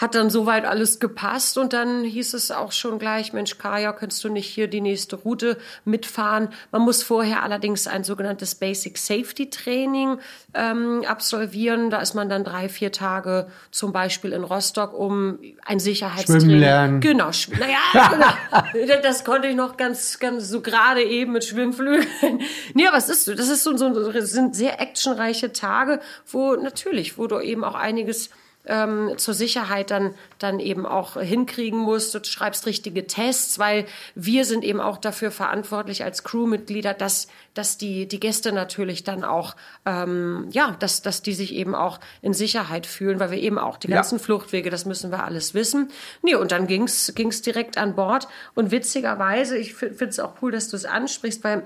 hat 0.00 0.14
dann 0.14 0.30
soweit 0.30 0.64
alles 0.64 0.98
gepasst 0.98 1.58
und 1.58 1.74
dann 1.74 2.04
hieß 2.04 2.32
es 2.32 2.50
auch 2.50 2.72
schon 2.72 2.98
gleich, 2.98 3.34
Mensch, 3.34 3.58
Kaya, 3.58 3.92
könntest 3.92 4.24
du 4.24 4.30
nicht 4.30 4.46
hier 4.46 4.66
die 4.66 4.80
nächste 4.80 5.16
Route 5.16 5.58
mitfahren? 5.84 6.48
Man 6.72 6.80
muss 6.82 7.02
vorher 7.02 7.42
allerdings 7.42 7.86
ein 7.86 8.02
sogenanntes 8.02 8.54
Basic 8.54 8.96
Safety 8.96 9.50
Training 9.50 10.18
ähm, 10.54 11.04
absolvieren. 11.06 11.90
Da 11.90 12.00
ist 12.00 12.14
man 12.14 12.30
dann 12.30 12.44
drei, 12.44 12.70
vier 12.70 12.92
Tage 12.92 13.48
zum 13.70 13.92
Beispiel 13.92 14.32
in 14.32 14.42
Rostock, 14.42 14.98
um 14.98 15.38
ein 15.66 15.78
Sicherheitstraining. 15.78 16.40
Schwimmen 16.40 16.60
lernen. 16.60 17.00
Genau, 17.00 17.28
schw- 17.28 17.58
naja, 17.58 18.08
genau. 18.72 18.96
das 19.02 19.22
konnte 19.22 19.48
ich 19.48 19.54
noch 19.54 19.76
ganz, 19.76 20.18
ganz 20.18 20.48
so 20.48 20.62
gerade 20.62 21.02
eben 21.02 21.32
mit 21.32 21.44
Schwimmflügeln. 21.44 22.08
nee, 22.74 22.86
aber 22.86 22.96
es 22.96 23.10
ist 23.10 23.26
so, 23.26 23.34
das 23.34 23.50
ist 23.50 23.64
so, 23.64 23.76
so, 23.76 24.10
sind 24.20 24.56
sehr 24.56 24.80
actionreiche 24.80 25.52
Tage, 25.52 26.00
wo 26.26 26.54
natürlich, 26.54 27.18
wo 27.18 27.26
du 27.26 27.38
eben 27.40 27.64
auch 27.64 27.74
einiges 27.74 28.30
ähm, 28.66 29.12
zur 29.16 29.34
Sicherheit 29.34 29.90
dann, 29.90 30.14
dann 30.38 30.60
eben 30.60 30.86
auch 30.86 31.20
hinkriegen 31.20 31.78
musst. 31.78 32.14
Du 32.14 32.22
schreibst 32.22 32.66
richtige 32.66 33.06
Tests, 33.06 33.58
weil 33.58 33.86
wir 34.14 34.44
sind 34.44 34.64
eben 34.64 34.80
auch 34.80 34.98
dafür 34.98 35.30
verantwortlich 35.30 36.04
als 36.04 36.24
Crewmitglieder, 36.24 36.92
dass, 36.94 37.28
dass 37.54 37.78
die, 37.78 38.06
die 38.06 38.20
Gäste 38.20 38.52
natürlich 38.52 39.02
dann 39.02 39.24
auch, 39.24 39.56
ähm, 39.86 40.48
ja, 40.52 40.76
dass, 40.78 41.02
dass 41.02 41.22
die 41.22 41.32
sich 41.32 41.54
eben 41.54 41.74
auch 41.74 42.00
in 42.22 42.34
Sicherheit 42.34 42.86
fühlen, 42.86 43.18
weil 43.18 43.30
wir 43.30 43.38
eben 43.38 43.58
auch 43.58 43.78
die 43.78 43.88
Ja. 43.88 43.96
ganzen 43.96 44.18
Fluchtwege, 44.18 44.70
das 44.70 44.84
müssen 44.84 45.10
wir 45.10 45.24
alles 45.24 45.54
wissen. 45.54 45.90
Nee, 46.22 46.34
und 46.34 46.52
dann 46.52 46.66
ging's 46.66 47.12
ging's 47.14 47.42
direkt 47.42 47.78
an 47.78 47.94
Bord. 47.94 48.28
Und 48.54 48.70
witzigerweise, 48.70 49.56
ich 49.56 49.74
finde 49.74 50.04
es 50.06 50.20
auch 50.20 50.34
cool, 50.42 50.52
dass 50.52 50.68
du 50.68 50.76
es 50.76 50.84
ansprichst, 50.84 51.42
weil 51.44 51.62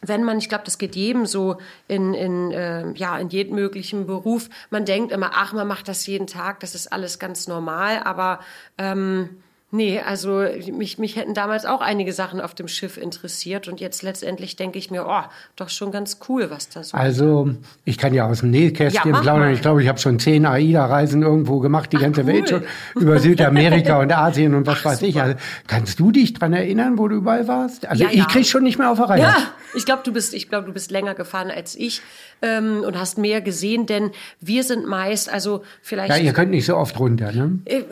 wenn 0.00 0.24
man, 0.24 0.38
ich 0.38 0.48
glaube, 0.48 0.64
das 0.64 0.78
geht 0.78 0.94
jedem 0.96 1.26
so 1.26 1.58
in, 1.88 2.14
in, 2.14 2.52
äh, 2.52 2.92
ja, 2.92 3.18
in 3.18 3.28
jedem 3.28 3.56
möglichen 3.56 4.06
Beruf, 4.06 4.48
man 4.70 4.84
denkt 4.84 5.12
immer, 5.12 5.30
ach, 5.34 5.52
man 5.52 5.66
macht 5.66 5.88
das 5.88 6.06
jeden 6.06 6.26
Tag, 6.26 6.60
das 6.60 6.74
ist 6.74 6.92
alles 6.92 7.18
ganz 7.18 7.48
normal, 7.48 8.02
aber 8.04 8.40
ähm, 8.78 9.42
nee, 9.70 10.00
also 10.00 10.44
mich, 10.72 10.98
mich 10.98 11.16
hätten 11.16 11.34
damals 11.34 11.66
auch 11.66 11.80
einige 11.80 12.12
Sachen 12.12 12.40
auf 12.40 12.54
dem 12.54 12.68
Schiff 12.68 12.96
interessiert 12.96 13.68
und 13.68 13.80
jetzt 13.80 14.02
letztendlich 14.02 14.56
denke 14.56 14.78
ich 14.78 14.90
mir, 14.90 15.06
oh, 15.06 15.22
doch 15.56 15.68
schon 15.68 15.92
ganz 15.92 16.18
cool, 16.28 16.50
was 16.50 16.68
da 16.68 16.82
so 16.82 16.96
Also, 16.96 17.50
ich 17.84 17.98
kann 17.98 18.14
ja 18.14 18.26
aus 18.26 18.40
dem 18.40 18.50
Nähkästchen 18.50 19.12
Ja, 19.14 19.20
plaudern. 19.20 19.52
Ich 19.52 19.60
glaube, 19.60 19.82
ich 19.82 19.88
habe 19.88 19.98
schon 19.98 20.18
zehn 20.18 20.46
AIDA-Reisen 20.46 21.22
irgendwo 21.22 21.58
gemacht, 21.60 21.92
die 21.92 21.98
ganze 21.98 22.22
cool. 22.22 22.26
Welt 22.28 22.48
schon, 22.48 22.62
über 22.94 23.18
Südamerika 23.18 23.98
und 24.00 24.12
Asien 24.12 24.54
und 24.54 24.66
was 24.66 24.84
weiß 24.84 25.02
ich. 25.02 25.20
Also, 25.20 25.36
kannst 25.66 26.00
du 26.00 26.10
dich 26.12 26.32
dran 26.34 26.52
erinnern, 26.52 26.98
wo 26.98 27.08
du 27.08 27.16
überall 27.16 27.46
warst? 27.48 27.86
Also, 27.86 28.04
Ja, 28.04 28.10
ich 28.10 28.18
ja. 28.18 28.24
krieg 28.26 28.46
schon 28.46 28.62
nicht 28.62 28.78
mehr 28.78 28.90
auf 28.90 28.98
der 28.98 29.08
Reihe. 29.10 29.20
Ja, 29.22 29.36
ich 29.74 29.84
glaube, 29.84 30.02
du 30.04 30.12
bist, 30.12 30.32
ich 30.34 30.48
glaube, 30.48 30.66
du 30.66 30.72
bist 30.72 30.90
länger 30.90 31.14
gefahren 31.14 31.50
als 31.50 31.74
ich 31.76 32.00
ähm, 32.40 32.82
und 32.86 32.98
hast 32.98 33.18
mehr 33.18 33.40
gesehen, 33.42 33.84
denn 33.86 34.12
wir 34.40 34.64
sind 34.64 34.86
meist, 34.86 35.30
also 35.30 35.62
vielleicht. 35.82 36.10
Ja, 36.10 36.16
ihr 36.16 36.32
könnt 36.32 36.50
nicht 36.50 36.64
so 36.66 36.76
oft 36.76 36.98
runter, 36.98 37.32
ne? 37.32 37.58
Äh, 37.66 37.82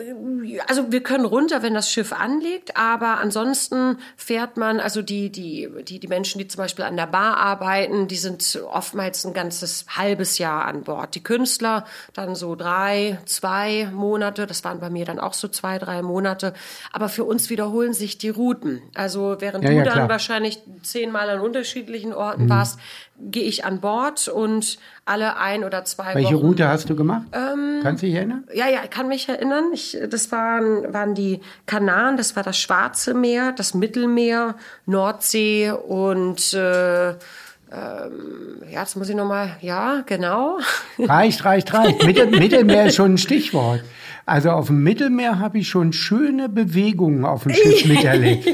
Also 0.67 0.91
wir 0.91 1.01
können 1.03 1.25
runter, 1.25 1.61
wenn 1.67 1.73
das 1.73 1.91
Schiff 1.91 2.13
anlegt, 2.13 2.77
aber 2.77 3.17
ansonsten 3.19 3.97
fährt 4.15 4.55
man, 4.55 4.79
also 4.79 5.01
die, 5.01 5.29
die, 5.29 5.67
die, 5.83 5.99
die 5.99 6.07
Menschen, 6.07 6.39
die 6.39 6.47
zum 6.47 6.59
Beispiel 6.59 6.85
an 6.85 6.95
der 6.95 7.07
Bar 7.07 7.35
arbeiten, 7.35 8.07
die 8.07 8.15
sind 8.15 8.57
oftmals 8.71 9.25
ein 9.25 9.33
ganzes 9.33 9.85
halbes 9.89 10.37
Jahr 10.37 10.63
an 10.63 10.83
Bord. 10.83 11.13
Die 11.15 11.23
Künstler 11.23 11.83
dann 12.13 12.35
so 12.35 12.55
drei, 12.55 13.19
zwei 13.25 13.89
Monate, 13.93 14.47
das 14.47 14.63
waren 14.63 14.79
bei 14.79 14.89
mir 14.89 15.03
dann 15.03 15.19
auch 15.19 15.33
so 15.33 15.49
zwei, 15.49 15.77
drei 15.77 16.01
Monate. 16.01 16.53
Aber 16.93 17.09
für 17.09 17.25
uns 17.25 17.49
wiederholen 17.49 17.91
sich 17.93 18.17
die 18.17 18.29
Routen. 18.29 18.81
Also 18.95 19.35
während 19.39 19.65
Ja, 19.65 19.69
du 19.71 19.75
ja, 19.75 19.83
dann 19.83 19.93
klar. 19.93 20.05
Mhm. 20.05 20.09
wahrscheinlich 20.09 20.61
zehnmal 20.83 21.29
an 21.29 21.41
unterschiedlichen 21.41 22.13
Orten 22.13 22.49
warst, 22.49 22.79
gehe 23.19 23.43
ich 23.43 23.65
an 23.65 23.81
Bord 23.81 24.27
und 24.29 24.77
alle 25.03 25.37
ein 25.37 25.63
oder 25.63 25.83
zwei 25.85 26.13
Welche 26.15 26.35
Wochen. 26.35 26.45
Route 26.45 26.67
hast 26.67 26.89
du 26.89 26.95
gemacht? 26.95 27.23
Ähm, 27.33 27.79
Kannst 27.81 28.03
du 28.03 28.07
dich 28.07 28.15
erinnern? 28.15 28.45
Ja, 28.53 28.67
ja, 28.69 28.79
ich 28.83 28.89
kann 28.89 29.07
mich 29.07 29.27
erinnern. 29.27 29.71
Ich, 29.73 29.97
das 30.09 30.31
waren, 30.31 30.93
waren 30.93 31.15
die 31.15 31.39
Kanaren, 31.67 32.17
das 32.17 32.35
war 32.35 32.43
das 32.43 32.57
Schwarze 32.57 33.13
Meer, 33.13 33.51
das 33.51 33.73
Mittelmeer, 33.73 34.55
Nordsee 34.85 35.71
und 35.71 36.53
äh, 36.53 37.09
ähm, 37.09 38.63
ja, 38.71 38.79
jetzt 38.79 38.95
muss 38.95 39.09
ich 39.09 39.15
noch 39.15 39.27
mal, 39.27 39.57
ja, 39.61 40.01
genau. 40.05 40.59
Reicht, 40.99 41.43
reicht, 41.43 41.73
reicht. 41.73 42.05
Mittel, 42.05 42.27
Mittelmeer 42.27 42.87
ist 42.87 42.95
schon 42.95 43.15
ein 43.15 43.17
Stichwort. 43.17 43.83
Also 44.25 44.51
auf 44.51 44.67
dem 44.67 44.83
Mittelmeer 44.83 45.39
habe 45.39 45.59
ich 45.59 45.69
schon 45.69 45.93
schöne 45.93 46.49
Bewegungen 46.49 47.25
auf 47.25 47.43
dem 47.43 47.53
Schiff 47.53 47.85
miterlebt. 47.87 48.47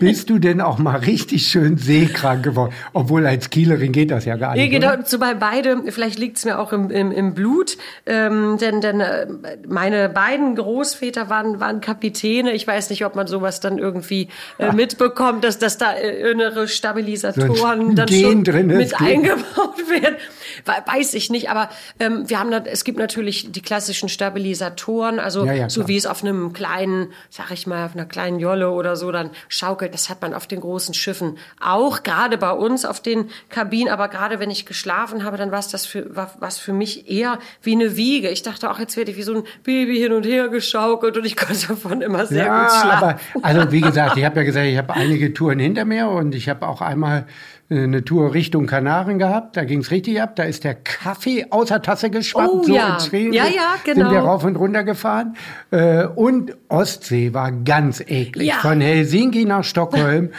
Bist 0.00 0.30
du 0.30 0.38
denn 0.38 0.60
auch 0.60 0.78
mal 0.78 0.96
richtig 0.96 1.48
schön 1.48 1.76
seekrank 1.78 2.42
geworden? 2.44 2.72
Obwohl 2.92 3.26
als 3.26 3.50
Kielerin 3.50 3.92
geht 3.92 4.10
das 4.10 4.24
ja 4.24 4.36
gar 4.36 4.54
nicht. 4.54 4.70
genau, 4.70 4.92
oder? 4.94 5.04
zumal 5.04 5.34
beide, 5.36 5.82
vielleicht 5.90 6.18
liegt's 6.18 6.44
mir 6.44 6.58
auch 6.58 6.72
im, 6.72 6.90
im, 6.90 7.12
im 7.12 7.34
Blut, 7.34 7.76
ähm, 8.06 8.58
denn, 8.60 8.80
denn 8.80 9.00
äh, 9.00 9.26
meine 9.66 10.08
beiden 10.08 10.56
Großväter 10.56 11.28
waren, 11.30 11.60
waren 11.60 11.80
Kapitäne. 11.80 12.52
Ich 12.52 12.66
weiß 12.66 12.90
nicht, 12.90 13.04
ob 13.04 13.14
man 13.16 13.26
sowas 13.26 13.60
dann 13.60 13.78
irgendwie 13.78 14.28
äh, 14.58 14.72
mitbekommt, 14.72 15.44
dass, 15.44 15.58
dass 15.58 15.78
da 15.78 15.92
äh, 15.92 16.30
innere 16.30 16.68
Stabilisatoren 16.68 17.88
So 17.90 17.94
dann 17.94 18.06
Gen 18.06 18.44
schon 18.44 18.66
mit 18.66 19.00
eingebaut 19.00 19.78
werden. 19.90 20.16
We- 20.64 20.72
Weiß 20.92 21.14
ich 21.14 21.30
nicht, 21.30 21.50
aber 21.50 21.68
ähm, 22.00 22.28
wir 22.28 22.38
haben 22.38 22.50
da, 22.50 22.58
es 22.64 22.84
gibt 22.84 22.98
natürlich 22.98 23.50
die 23.52 23.60
klassischen 23.62 24.08
Stabilisatoren, 24.08 25.18
also 25.18 25.44
Ja, 25.44 25.52
ja, 25.52 25.68
so 25.70 25.88
wie 25.88 25.96
es 25.96 26.06
auf 26.06 26.22
einem 26.22 26.52
kleinen, 26.52 27.08
sag 27.30 27.50
ich 27.50 27.66
mal, 27.66 27.84
auf 27.86 27.94
einer 27.94 28.06
kleinen 28.06 28.38
Jolle 28.38 28.70
oder 28.70 28.96
so 28.96 29.10
dann 29.12 29.30
schaukelt, 29.48 29.83
das 29.88 30.08
hat 30.08 30.22
man 30.22 30.34
auf 30.34 30.46
den 30.46 30.60
großen 30.60 30.94
Schiffen 30.94 31.38
auch, 31.60 32.02
gerade 32.02 32.38
bei 32.38 32.50
uns 32.50 32.84
auf 32.84 33.00
den 33.00 33.30
Kabinen, 33.48 33.92
aber 33.92 34.08
gerade 34.08 34.40
wenn 34.40 34.50
ich 34.50 34.66
geschlafen 34.66 35.24
habe, 35.24 35.36
dann 35.36 35.50
war 35.50 35.58
es 35.58 35.68
das 35.68 35.86
für, 35.86 36.14
war, 36.14 36.34
was 36.38 36.58
für 36.58 36.72
mich 36.72 37.10
eher 37.10 37.38
wie 37.62 37.72
eine 37.72 37.96
Wiege. 37.96 38.28
Ich 38.28 38.42
dachte 38.42 38.70
auch, 38.70 38.78
jetzt 38.78 38.96
werde 38.96 39.10
ich 39.10 39.16
wie 39.16 39.22
so 39.22 39.34
ein 39.34 39.42
Baby 39.62 39.98
hin 39.98 40.12
und 40.12 40.24
her 40.24 40.48
geschaukelt 40.48 41.16
und 41.16 41.24
ich 41.24 41.36
konnte 41.36 41.68
davon 41.68 42.00
immer 42.00 42.26
sehr 42.26 42.46
ja, 42.46 42.62
gut 42.62 42.72
schlafen. 42.72 43.04
aber 43.04 43.20
also 43.42 43.72
wie 43.72 43.80
gesagt, 43.82 44.16
ich 44.16 44.24
habe 44.24 44.36
ja 44.36 44.42
gesagt, 44.42 44.66
ich 44.66 44.78
habe 44.78 44.94
einige 44.94 45.32
Touren 45.32 45.58
hinter 45.58 45.84
mir 45.84 46.08
und 46.08 46.34
ich 46.34 46.48
habe 46.48 46.66
auch 46.66 46.80
einmal 46.80 47.26
eine 47.70 48.04
Tour 48.04 48.34
Richtung 48.34 48.66
Kanaren 48.66 49.18
gehabt. 49.18 49.56
Da 49.56 49.64
ging's 49.64 49.90
richtig 49.90 50.20
ab. 50.20 50.36
Da 50.36 50.42
ist 50.44 50.64
der 50.64 50.74
Kaffee 50.74 51.46
aus 51.50 51.68
der 51.68 51.82
Tasse 51.82 52.10
geschwappt. 52.10 52.50
Oh, 52.52 52.62
so 52.62 52.74
ja. 52.74 52.94
extrem 52.94 53.32
Ja, 53.32 53.44
ja, 53.46 53.74
Sind 53.84 53.96
wir 53.96 54.04
genau. 54.04 54.26
rauf 54.26 54.44
und 54.44 54.56
runter 54.56 54.84
gefahren. 54.84 55.36
Äh, 55.70 56.04
Und 56.06 56.56
Ostsee 56.68 57.32
war 57.32 57.50
ganz 57.52 58.00
eklig. 58.00 58.48
Ja. 58.48 58.56
Von 58.56 58.80
Helsinki 58.80 59.44
nach 59.44 59.64
Stockholm. 59.64 60.30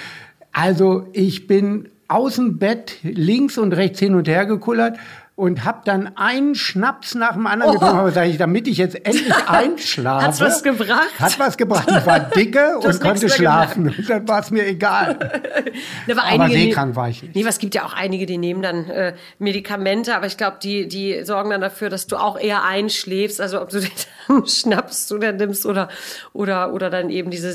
Also 0.57 1.09
ich 1.11 1.47
bin 1.47 1.89
aus 2.07 2.35
dem 2.35 2.59
Bett 2.59 2.99
links 3.03 3.57
und 3.57 3.73
rechts 3.73 3.99
hin 3.99 4.15
und 4.15 4.25
her 4.29 4.45
gekullert 4.45 4.97
und 5.35 5.65
habe 5.65 5.81
dann 5.83 6.15
einen 6.15 6.55
Schnaps 6.55 7.13
nach 7.13 7.33
dem 7.33 7.45
anderen 7.45 7.71
Oh. 7.71 7.73
getrunken. 7.79 7.99
Aber 7.99 8.11
sag 8.11 8.27
ich, 8.27 8.37
damit 8.37 8.67
ich 8.69 8.77
jetzt 8.77 8.95
endlich 9.05 9.33
einschlafe. 9.47 10.25
Hat's 10.27 10.39
was 10.39 10.63
gebracht? 10.63 11.09
Hat 11.19 11.37
was 11.39 11.57
gebracht. 11.57 11.89
Ich 11.89 12.05
war 12.05 12.19
dicke 12.21 12.77
und 12.77 13.01
konnte 13.01 13.27
schlafen. 13.29 13.89
Und 13.97 14.09
dann 14.09 14.27
war 14.27 14.39
es 14.39 14.51
mir 14.51 14.65
egal. 14.65 15.19
Aber 16.09 16.23
einige, 16.23 16.53
seekrank 16.53 16.95
war 16.95 17.09
ich 17.09 17.21
nicht. 17.21 17.35
Nee, 17.35 17.41
aber 17.41 17.49
es 17.49 17.59
gibt 17.59 17.75
ja 17.75 17.83
auch 17.85 17.93
einige, 17.93 18.25
die 18.25 18.37
nehmen 18.37 18.61
dann 18.61 18.89
äh, 18.89 19.13
Medikamente, 19.39 20.15
aber 20.15 20.25
ich 20.27 20.37
glaube, 20.37 20.57
die, 20.63 20.87
die 20.87 21.23
sorgen 21.25 21.49
dann 21.49 21.59
dafür, 21.61 21.89
dass 21.89 22.07
du 22.07 22.15
auch 22.17 22.39
eher 22.39 22.63
einschläfst. 22.63 23.41
Also 23.41 23.61
ob 23.61 23.69
du 23.69 23.79
den 23.81 23.89
dann 24.27 24.47
schnappst 24.47 25.11
oder 25.11 25.33
nimmst 25.33 25.65
oder, 25.65 25.89
oder, 26.33 26.73
oder 26.73 26.89
dann 26.89 27.09
eben 27.09 27.29
diese 27.29 27.51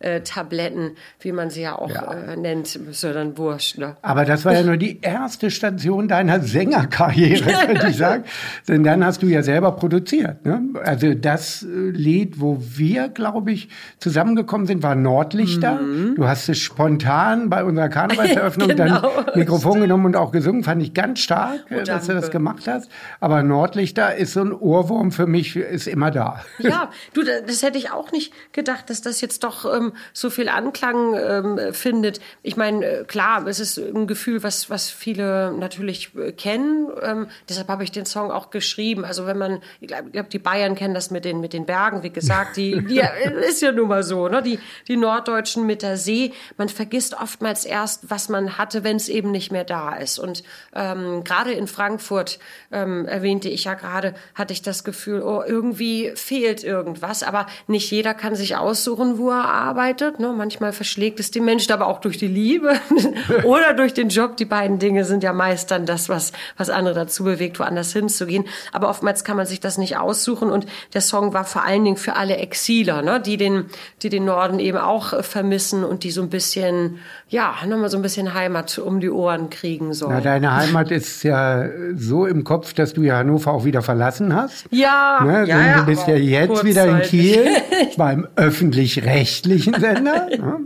Seekrank-Tabletten, 0.00 0.96
wie 1.20 1.32
man 1.32 1.50
sie 1.50 1.62
ja 1.62 1.76
auch 1.78 1.90
Ja. 1.90 2.12
Äh, 2.12 2.36
nennt, 2.36 2.74
ist 2.76 3.02
ja 3.02 3.12
dann 3.12 3.36
wurscht. 3.38 3.78
Ne? 3.78 3.96
Aber 4.02 4.24
das 4.24 4.44
war 4.44 4.52
ja 4.52 4.62
nur 4.62 4.76
die 4.76 5.00
erste 5.00 5.50
Station 5.50 6.08
deiner 6.08 6.40
Sängerkarriere, 6.76 7.66
könnte 7.66 7.88
ich 7.88 7.96
sagen. 7.96 8.24
Denn 8.68 8.84
dann 8.84 9.04
hast 9.04 9.22
du 9.22 9.26
ja 9.26 9.42
selber 9.42 9.72
produziert. 9.72 10.44
Ne? 10.44 10.62
Also 10.84 11.14
das 11.14 11.62
äh, 11.62 11.66
Lied, 11.66 12.40
wo 12.40 12.58
wir, 12.60 13.08
glaube 13.08 13.52
ich, 13.52 13.68
zusammengekommen 13.98 14.66
sind, 14.66 14.82
war 14.82 14.94
Nordlichter. 14.94 15.80
Mhm. 15.80 16.14
Du 16.16 16.26
hast 16.26 16.48
es 16.48 16.58
spontan 16.58 17.50
bei 17.50 17.64
unserer 17.64 17.88
Karnevalseröffnung 17.88 18.68
genau, 18.76 19.00
dann 19.00 19.26
Mikrofon 19.34 19.80
genommen 19.80 20.06
und 20.06 20.16
auch 20.16 20.32
gesungen. 20.32 20.64
Fand 20.64 20.82
ich 20.82 20.94
ganz 20.94 21.20
stark, 21.20 21.64
oh, 21.70 21.82
dass 21.84 22.06
du 22.06 22.14
das 22.14 22.30
gemacht 22.30 22.66
hast. 22.66 22.90
Aber 23.20 23.42
Nordlichter 23.42 24.16
ist 24.16 24.32
so 24.32 24.40
ein 24.40 24.52
Ohrwurm 24.52 25.12
für 25.12 25.26
mich, 25.26 25.56
ist 25.56 25.86
immer 25.86 26.10
da. 26.10 26.44
Ja, 26.58 26.90
du, 27.14 27.22
das 27.22 27.62
hätte 27.62 27.78
ich 27.78 27.90
auch 27.90 28.12
nicht 28.12 28.32
gedacht, 28.52 28.90
dass 28.90 29.02
das 29.02 29.20
jetzt 29.20 29.44
doch 29.44 29.64
ähm, 29.64 29.92
so 30.12 30.30
viel 30.30 30.48
Anklang 30.48 31.14
ähm, 31.14 31.72
findet. 31.72 32.20
Ich 32.42 32.56
meine, 32.56 32.84
äh, 32.84 33.04
klar, 33.04 33.46
es 33.46 33.60
ist 33.60 33.78
ein 33.78 34.06
Gefühl, 34.06 34.42
was, 34.42 34.70
was 34.70 34.88
viele 34.88 35.52
natürlich 35.52 36.10
äh, 36.16 36.32
kennen. 36.66 36.88
Ähm, 37.02 37.26
deshalb 37.48 37.68
habe 37.68 37.84
ich 37.84 37.92
den 37.92 38.06
Song 38.06 38.30
auch 38.30 38.50
geschrieben. 38.50 39.04
Also 39.04 39.26
wenn 39.26 39.38
man, 39.38 39.60
ich 39.80 39.88
glaube, 39.88 40.10
glaub, 40.10 40.30
die 40.30 40.38
Bayern 40.38 40.74
kennen 40.74 40.94
das 40.94 41.10
mit 41.10 41.24
den, 41.24 41.40
mit 41.40 41.52
den 41.52 41.66
Bergen, 41.66 42.02
wie 42.02 42.10
gesagt, 42.10 42.56
die, 42.56 42.82
die 42.88 43.02
ist 43.48 43.62
ja 43.62 43.72
nun 43.72 43.88
mal 43.88 44.02
so, 44.02 44.28
ne? 44.28 44.42
Die, 44.42 44.58
die 44.88 44.96
Norddeutschen 44.96 45.66
mit 45.66 45.82
der 45.82 45.96
See. 45.96 46.32
Man 46.56 46.68
vergisst 46.68 47.14
oftmals 47.14 47.64
erst, 47.64 48.10
was 48.10 48.28
man 48.28 48.58
hatte, 48.58 48.84
wenn 48.84 48.96
es 48.96 49.08
eben 49.08 49.30
nicht 49.30 49.52
mehr 49.52 49.64
da 49.64 49.94
ist. 49.94 50.18
Und 50.18 50.42
ähm, 50.74 51.24
gerade 51.24 51.52
in 51.52 51.66
Frankfurt, 51.66 52.38
ähm, 52.72 53.06
erwähnte 53.06 53.48
ich 53.48 53.64
ja 53.64 53.74
gerade, 53.74 54.14
hatte 54.34 54.52
ich 54.52 54.62
das 54.62 54.84
Gefühl, 54.84 55.22
oh, 55.22 55.42
irgendwie 55.46 56.12
fehlt 56.14 56.64
irgendwas. 56.64 57.22
Aber 57.22 57.46
nicht 57.66 57.90
jeder 57.90 58.14
kann 58.14 58.34
sich 58.34 58.56
aussuchen, 58.56 59.18
wo 59.18 59.30
er 59.30 59.48
arbeitet. 59.48 60.20
Ne? 60.20 60.32
Manchmal 60.36 60.72
verschlägt 60.72 61.20
es 61.20 61.30
die 61.30 61.40
Menschen, 61.40 61.72
aber 61.72 61.86
auch 61.86 62.00
durch 62.00 62.18
die 62.18 62.28
Liebe 62.28 62.74
oder 63.44 63.74
durch 63.74 63.94
den 63.94 64.08
Job. 64.08 64.36
Die 64.36 64.44
beiden 64.44 64.78
Dinge 64.78 65.04
sind 65.04 65.22
ja 65.22 65.32
meist 65.32 65.70
dann 65.70 65.86
das, 65.86 66.08
was, 66.08 66.32
was 66.56 66.70
andere 66.70 66.94
dazu 66.94 67.24
bewegt, 67.24 67.58
woanders 67.58 67.92
hinzugehen. 67.92 68.44
Aber 68.72 68.88
oftmals 68.88 69.24
kann 69.24 69.36
man 69.36 69.46
sich 69.46 69.60
das 69.60 69.78
nicht 69.78 69.96
aussuchen. 69.96 70.50
Und 70.50 70.66
der 70.94 71.00
Song 71.00 71.32
war 71.32 71.44
vor 71.44 71.64
allen 71.64 71.84
Dingen 71.84 71.96
für 71.96 72.16
alle 72.16 72.36
Exiler, 72.36 73.02
ne? 73.02 73.20
die, 73.20 73.36
den, 73.36 73.66
die 74.02 74.08
den 74.08 74.24
Norden 74.24 74.58
eben 74.58 74.78
auch 74.78 75.12
äh, 75.12 75.22
vermissen 75.22 75.84
und 75.84 76.04
die 76.04 76.10
so 76.10 76.22
ein 76.22 76.30
bisschen, 76.30 76.98
ja, 77.28 77.54
nochmal 77.66 77.90
so 77.90 77.96
ein 77.96 78.02
bisschen 78.02 78.34
Heimat 78.34 78.78
um 78.78 79.00
die 79.00 79.10
Ohren 79.10 79.50
kriegen 79.50 79.92
sollen. 79.92 80.14
Na, 80.14 80.20
deine 80.20 80.54
Heimat 80.54 80.90
ist 80.90 81.22
ja 81.22 81.66
so 81.94 82.26
im 82.26 82.44
Kopf, 82.44 82.72
dass 82.72 82.92
du 82.92 83.02
ja 83.02 83.18
Hannover 83.18 83.52
auch 83.52 83.64
wieder 83.64 83.82
verlassen 83.82 84.34
hast. 84.34 84.66
Ja, 84.70 85.22
ne? 85.24 85.46
ja, 85.46 85.60
ja 85.60 85.76
Du 85.80 85.86
bist 85.86 86.06
ja 86.06 86.16
jetzt 86.16 86.64
wieder 86.64 86.86
in 86.86 87.02
Kiel 87.02 87.46
beim 87.96 88.26
öffentlich-rechtlichen 88.36 89.74
Sender. 89.74 90.26
ne? 90.30 90.60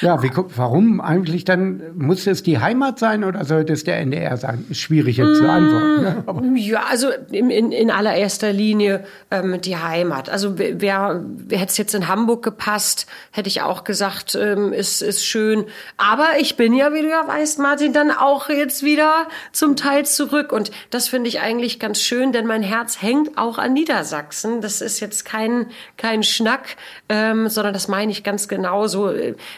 Ja, 0.00 0.22
wie, 0.22 0.30
warum 0.56 1.00
eigentlich 1.00 1.44
dann? 1.44 1.80
Muss 1.96 2.26
es 2.26 2.42
die 2.42 2.58
Heimat 2.58 2.98
sein 2.98 3.24
oder 3.24 3.44
sollte 3.44 3.72
es 3.72 3.84
der 3.84 3.98
NDR 3.98 4.36
sein? 4.36 4.64
Ist 4.68 4.80
schwierig 4.80 5.07
jetzt 5.16 5.38
zu 5.38 5.48
antworten. 5.48 6.52
Ne? 6.52 6.58
Ja, 6.60 6.84
also 6.88 7.08
in, 7.30 7.50
in, 7.50 7.72
in 7.72 7.90
allererster 7.90 8.52
Linie 8.52 9.04
ähm, 9.30 9.60
die 9.60 9.76
Heimat. 9.76 10.28
Also 10.28 10.58
wer, 10.58 11.22
wer 11.24 11.58
hätte 11.58 11.70
es 11.70 11.78
jetzt 11.78 11.94
in 11.94 12.08
Hamburg 12.08 12.42
gepasst, 12.42 13.06
hätte 13.32 13.48
ich 13.48 13.62
auch 13.62 13.84
gesagt, 13.84 14.34
ähm, 14.34 14.72
ist, 14.72 15.02
ist 15.02 15.24
schön. 15.24 15.64
Aber 15.96 16.28
ich 16.38 16.56
bin 16.56 16.74
ja, 16.74 16.92
wie 16.92 17.02
du 17.02 17.08
ja 17.08 17.26
weißt, 17.26 17.58
Martin, 17.58 17.92
dann 17.92 18.10
auch 18.10 18.48
jetzt 18.48 18.82
wieder 18.82 19.28
zum 19.52 19.76
Teil 19.76 20.04
zurück. 20.06 20.52
Und 20.52 20.70
das 20.90 21.08
finde 21.08 21.28
ich 21.28 21.40
eigentlich 21.40 21.78
ganz 21.78 22.00
schön, 22.00 22.32
denn 22.32 22.46
mein 22.46 22.62
Herz 22.62 23.00
hängt 23.00 23.38
auch 23.38 23.58
an 23.58 23.72
Niedersachsen. 23.72 24.60
Das 24.60 24.80
ist 24.80 25.00
jetzt 25.00 25.24
kein, 25.24 25.66
kein 25.96 26.22
Schnack, 26.22 26.76
ähm, 27.08 27.48
sondern 27.48 27.72
das 27.72 27.88
meine 27.88 28.12
ich 28.12 28.22
ganz 28.24 28.48
genauso 28.48 29.08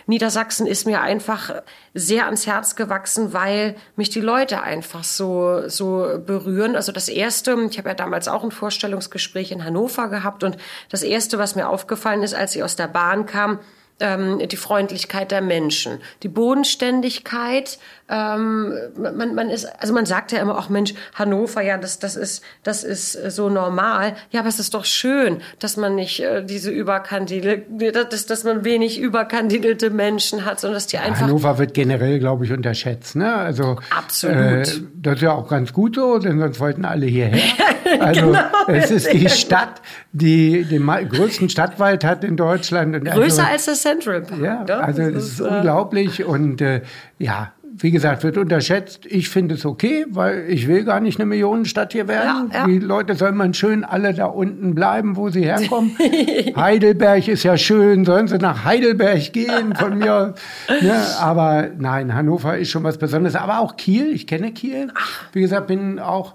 Niedersachsen 0.07 0.67
ist 0.67 0.87
mir 0.87 1.01
einfach 1.01 1.63
sehr 1.95 2.27
ans 2.27 2.47
Herz 2.47 2.77
gewachsen, 2.77 3.33
weil 3.33 3.77
mich 3.97 4.11
die 4.11 4.21
Leute 4.21 4.63
einfach 4.63 5.05
so, 5.05 5.40
so 5.67 6.21
berühren. 6.25 6.77
Also 6.77 6.93
das 6.93 7.09
erste, 7.09 7.57
ich 7.71 7.79
habe 7.79 7.89
ja 7.91 7.95
damals 7.95 8.29
auch 8.29 8.45
ein 8.45 8.51
Vorstellungsgespräch 8.51 9.53
in 9.53 9.65
Hannover 9.65 10.09
gehabt 10.09 10.45
und 10.45 10.57
das 10.89 11.03
erste, 11.03 11.39
was 11.39 11.55
mir 11.55 11.69
aufgefallen 11.69 12.23
ist, 12.23 12.35
als 12.35 12.55
ich 12.57 12.63
aus 12.63 12.77
der 12.77 12.89
Bahn 12.89 13.27
kam, 13.27 13.59
ähm, 14.01 14.41
die 14.49 14.57
Freundlichkeit 14.57 15.31
der 15.31 15.41
Menschen, 15.41 15.99
die 16.23 16.29
Bodenständigkeit. 16.29 17.79
Ähm, 18.09 18.73
man, 18.97 19.35
man 19.35 19.51
ist, 19.51 19.67
also 19.81 19.95
man 19.95 20.07
sagt 20.07 20.33
ja 20.33 20.41
immer 20.41 20.59
auch 20.59 20.69
Mensch, 20.69 20.95
Hannover, 21.15 21.63
ja, 21.63 21.79
das, 21.79 21.99
das 21.99 22.17
ist, 22.17 22.43
das 22.63 22.83
ist 22.83 23.13
so 23.13 23.49
normal. 23.49 24.17
Ja, 24.31 24.41
aber 24.41 24.49
es 24.49 24.59
ist 24.59 24.75
doch 24.75 24.85
schön, 24.85 25.41
dass 25.59 25.77
man 25.77 25.95
nicht 25.95 26.21
äh, 26.21 26.45
diese 26.45 26.71
überkandidelte, 26.71 28.05
dass, 28.05 28.27
dass 28.27 28.45
man 28.45 28.65
wenig 28.65 28.99
überkandidelte 28.99 29.91
Menschen 29.91 30.45
hat, 30.45 30.61
sondern 30.61 30.77
dass 30.77 30.87
die 30.87 30.99
einfach. 30.99 31.23
Hannover 31.23 31.59
wird 31.59 31.75
generell, 31.75 32.19
glaube 32.19 32.45
ich, 32.45 32.53
unterschätzt. 32.53 33.17
Ne? 33.17 33.33
Also 33.33 33.79
absolut. 33.97 34.37
Äh, 34.37 34.65
das 34.95 35.15
ist 35.17 35.23
ja 35.23 35.33
auch 35.33 35.49
ganz 35.49 35.73
gut 35.73 35.95
so, 35.95 36.19
denn 36.19 36.39
sonst 36.39 36.59
wollten 36.61 36.85
alle 36.85 37.07
hierher. 37.07 37.41
Also 38.01 38.21
genau, 38.27 38.39
es 38.69 38.91
ist 38.91 39.13
die 39.13 39.29
Stadt, 39.29 39.83
die 40.13 40.65
den 40.65 40.87
größten 40.87 41.49
Stadtwald 41.49 42.05
hat 42.05 42.25
in 42.25 42.37
Deutschland. 42.37 42.95
Und 42.95 43.05
Größer 43.05 43.43
also, 43.43 43.53
als 43.53 43.65
das 43.67 43.83
Central 43.83 44.23
Park. 44.23 44.41
Ja, 44.41 44.65
ne? 44.65 44.77
also 44.77 45.03
das, 45.03 45.13
das 45.13 45.25
ist, 45.25 45.33
ist 45.33 45.41
äh, 45.41 45.45
unglaublich 45.45 46.25
und 46.25 46.61
äh, 46.61 46.83
ja, 47.19 47.53
wie 47.83 47.91
gesagt, 47.91 48.23
wird 48.25 48.37
unterschätzt. 48.37 49.07
Ich 49.07 49.29
finde 49.29 49.55
es 49.55 49.65
okay, 49.65 50.05
weil 50.09 50.47
ich 50.49 50.67
will 50.69 50.85
gar 50.85 51.01
nicht 51.01 51.19
eine 51.19 51.27
Millionenstadt 51.27 51.93
hier 51.93 52.09
werden. 52.09 52.51
Ja, 52.53 52.61
ja. 52.61 52.67
Die 52.67 52.79
Leute 52.79 53.15
sollen 53.15 53.37
mal 53.37 53.53
schön 53.55 53.85
alle 53.85 54.13
da 54.13 54.27
unten 54.27 54.75
bleiben, 54.75 55.17
wo 55.17 55.31
sie 55.31 55.45
herkommen. 55.45 55.97
Heidelberg 56.57 57.27
ist 57.29 57.43
ja 57.43 57.57
schön, 57.57 58.05
sollen 58.05 58.29
sie 58.29 58.39
nach 58.39 58.65
Heidelberg 58.65 59.33
gehen 59.33 59.75
von 59.75 59.99
mir. 59.99 60.35
Ne? 60.83 60.95
Aber 61.19 61.69
nein, 61.79 62.15
Hannover 62.15 62.57
ist 62.57 62.71
schon 62.71 62.85
was 62.85 62.97
Besonderes. 62.97 63.35
Aber 63.35 63.61
auch 63.61 63.77
Kiel, 63.77 64.13
ich 64.13 64.27
kenne 64.27 64.53
Kiel. 64.53 64.89
Wie 65.33 65.41
gesagt, 65.41 65.67
bin 65.67 65.99
auch 65.99 66.35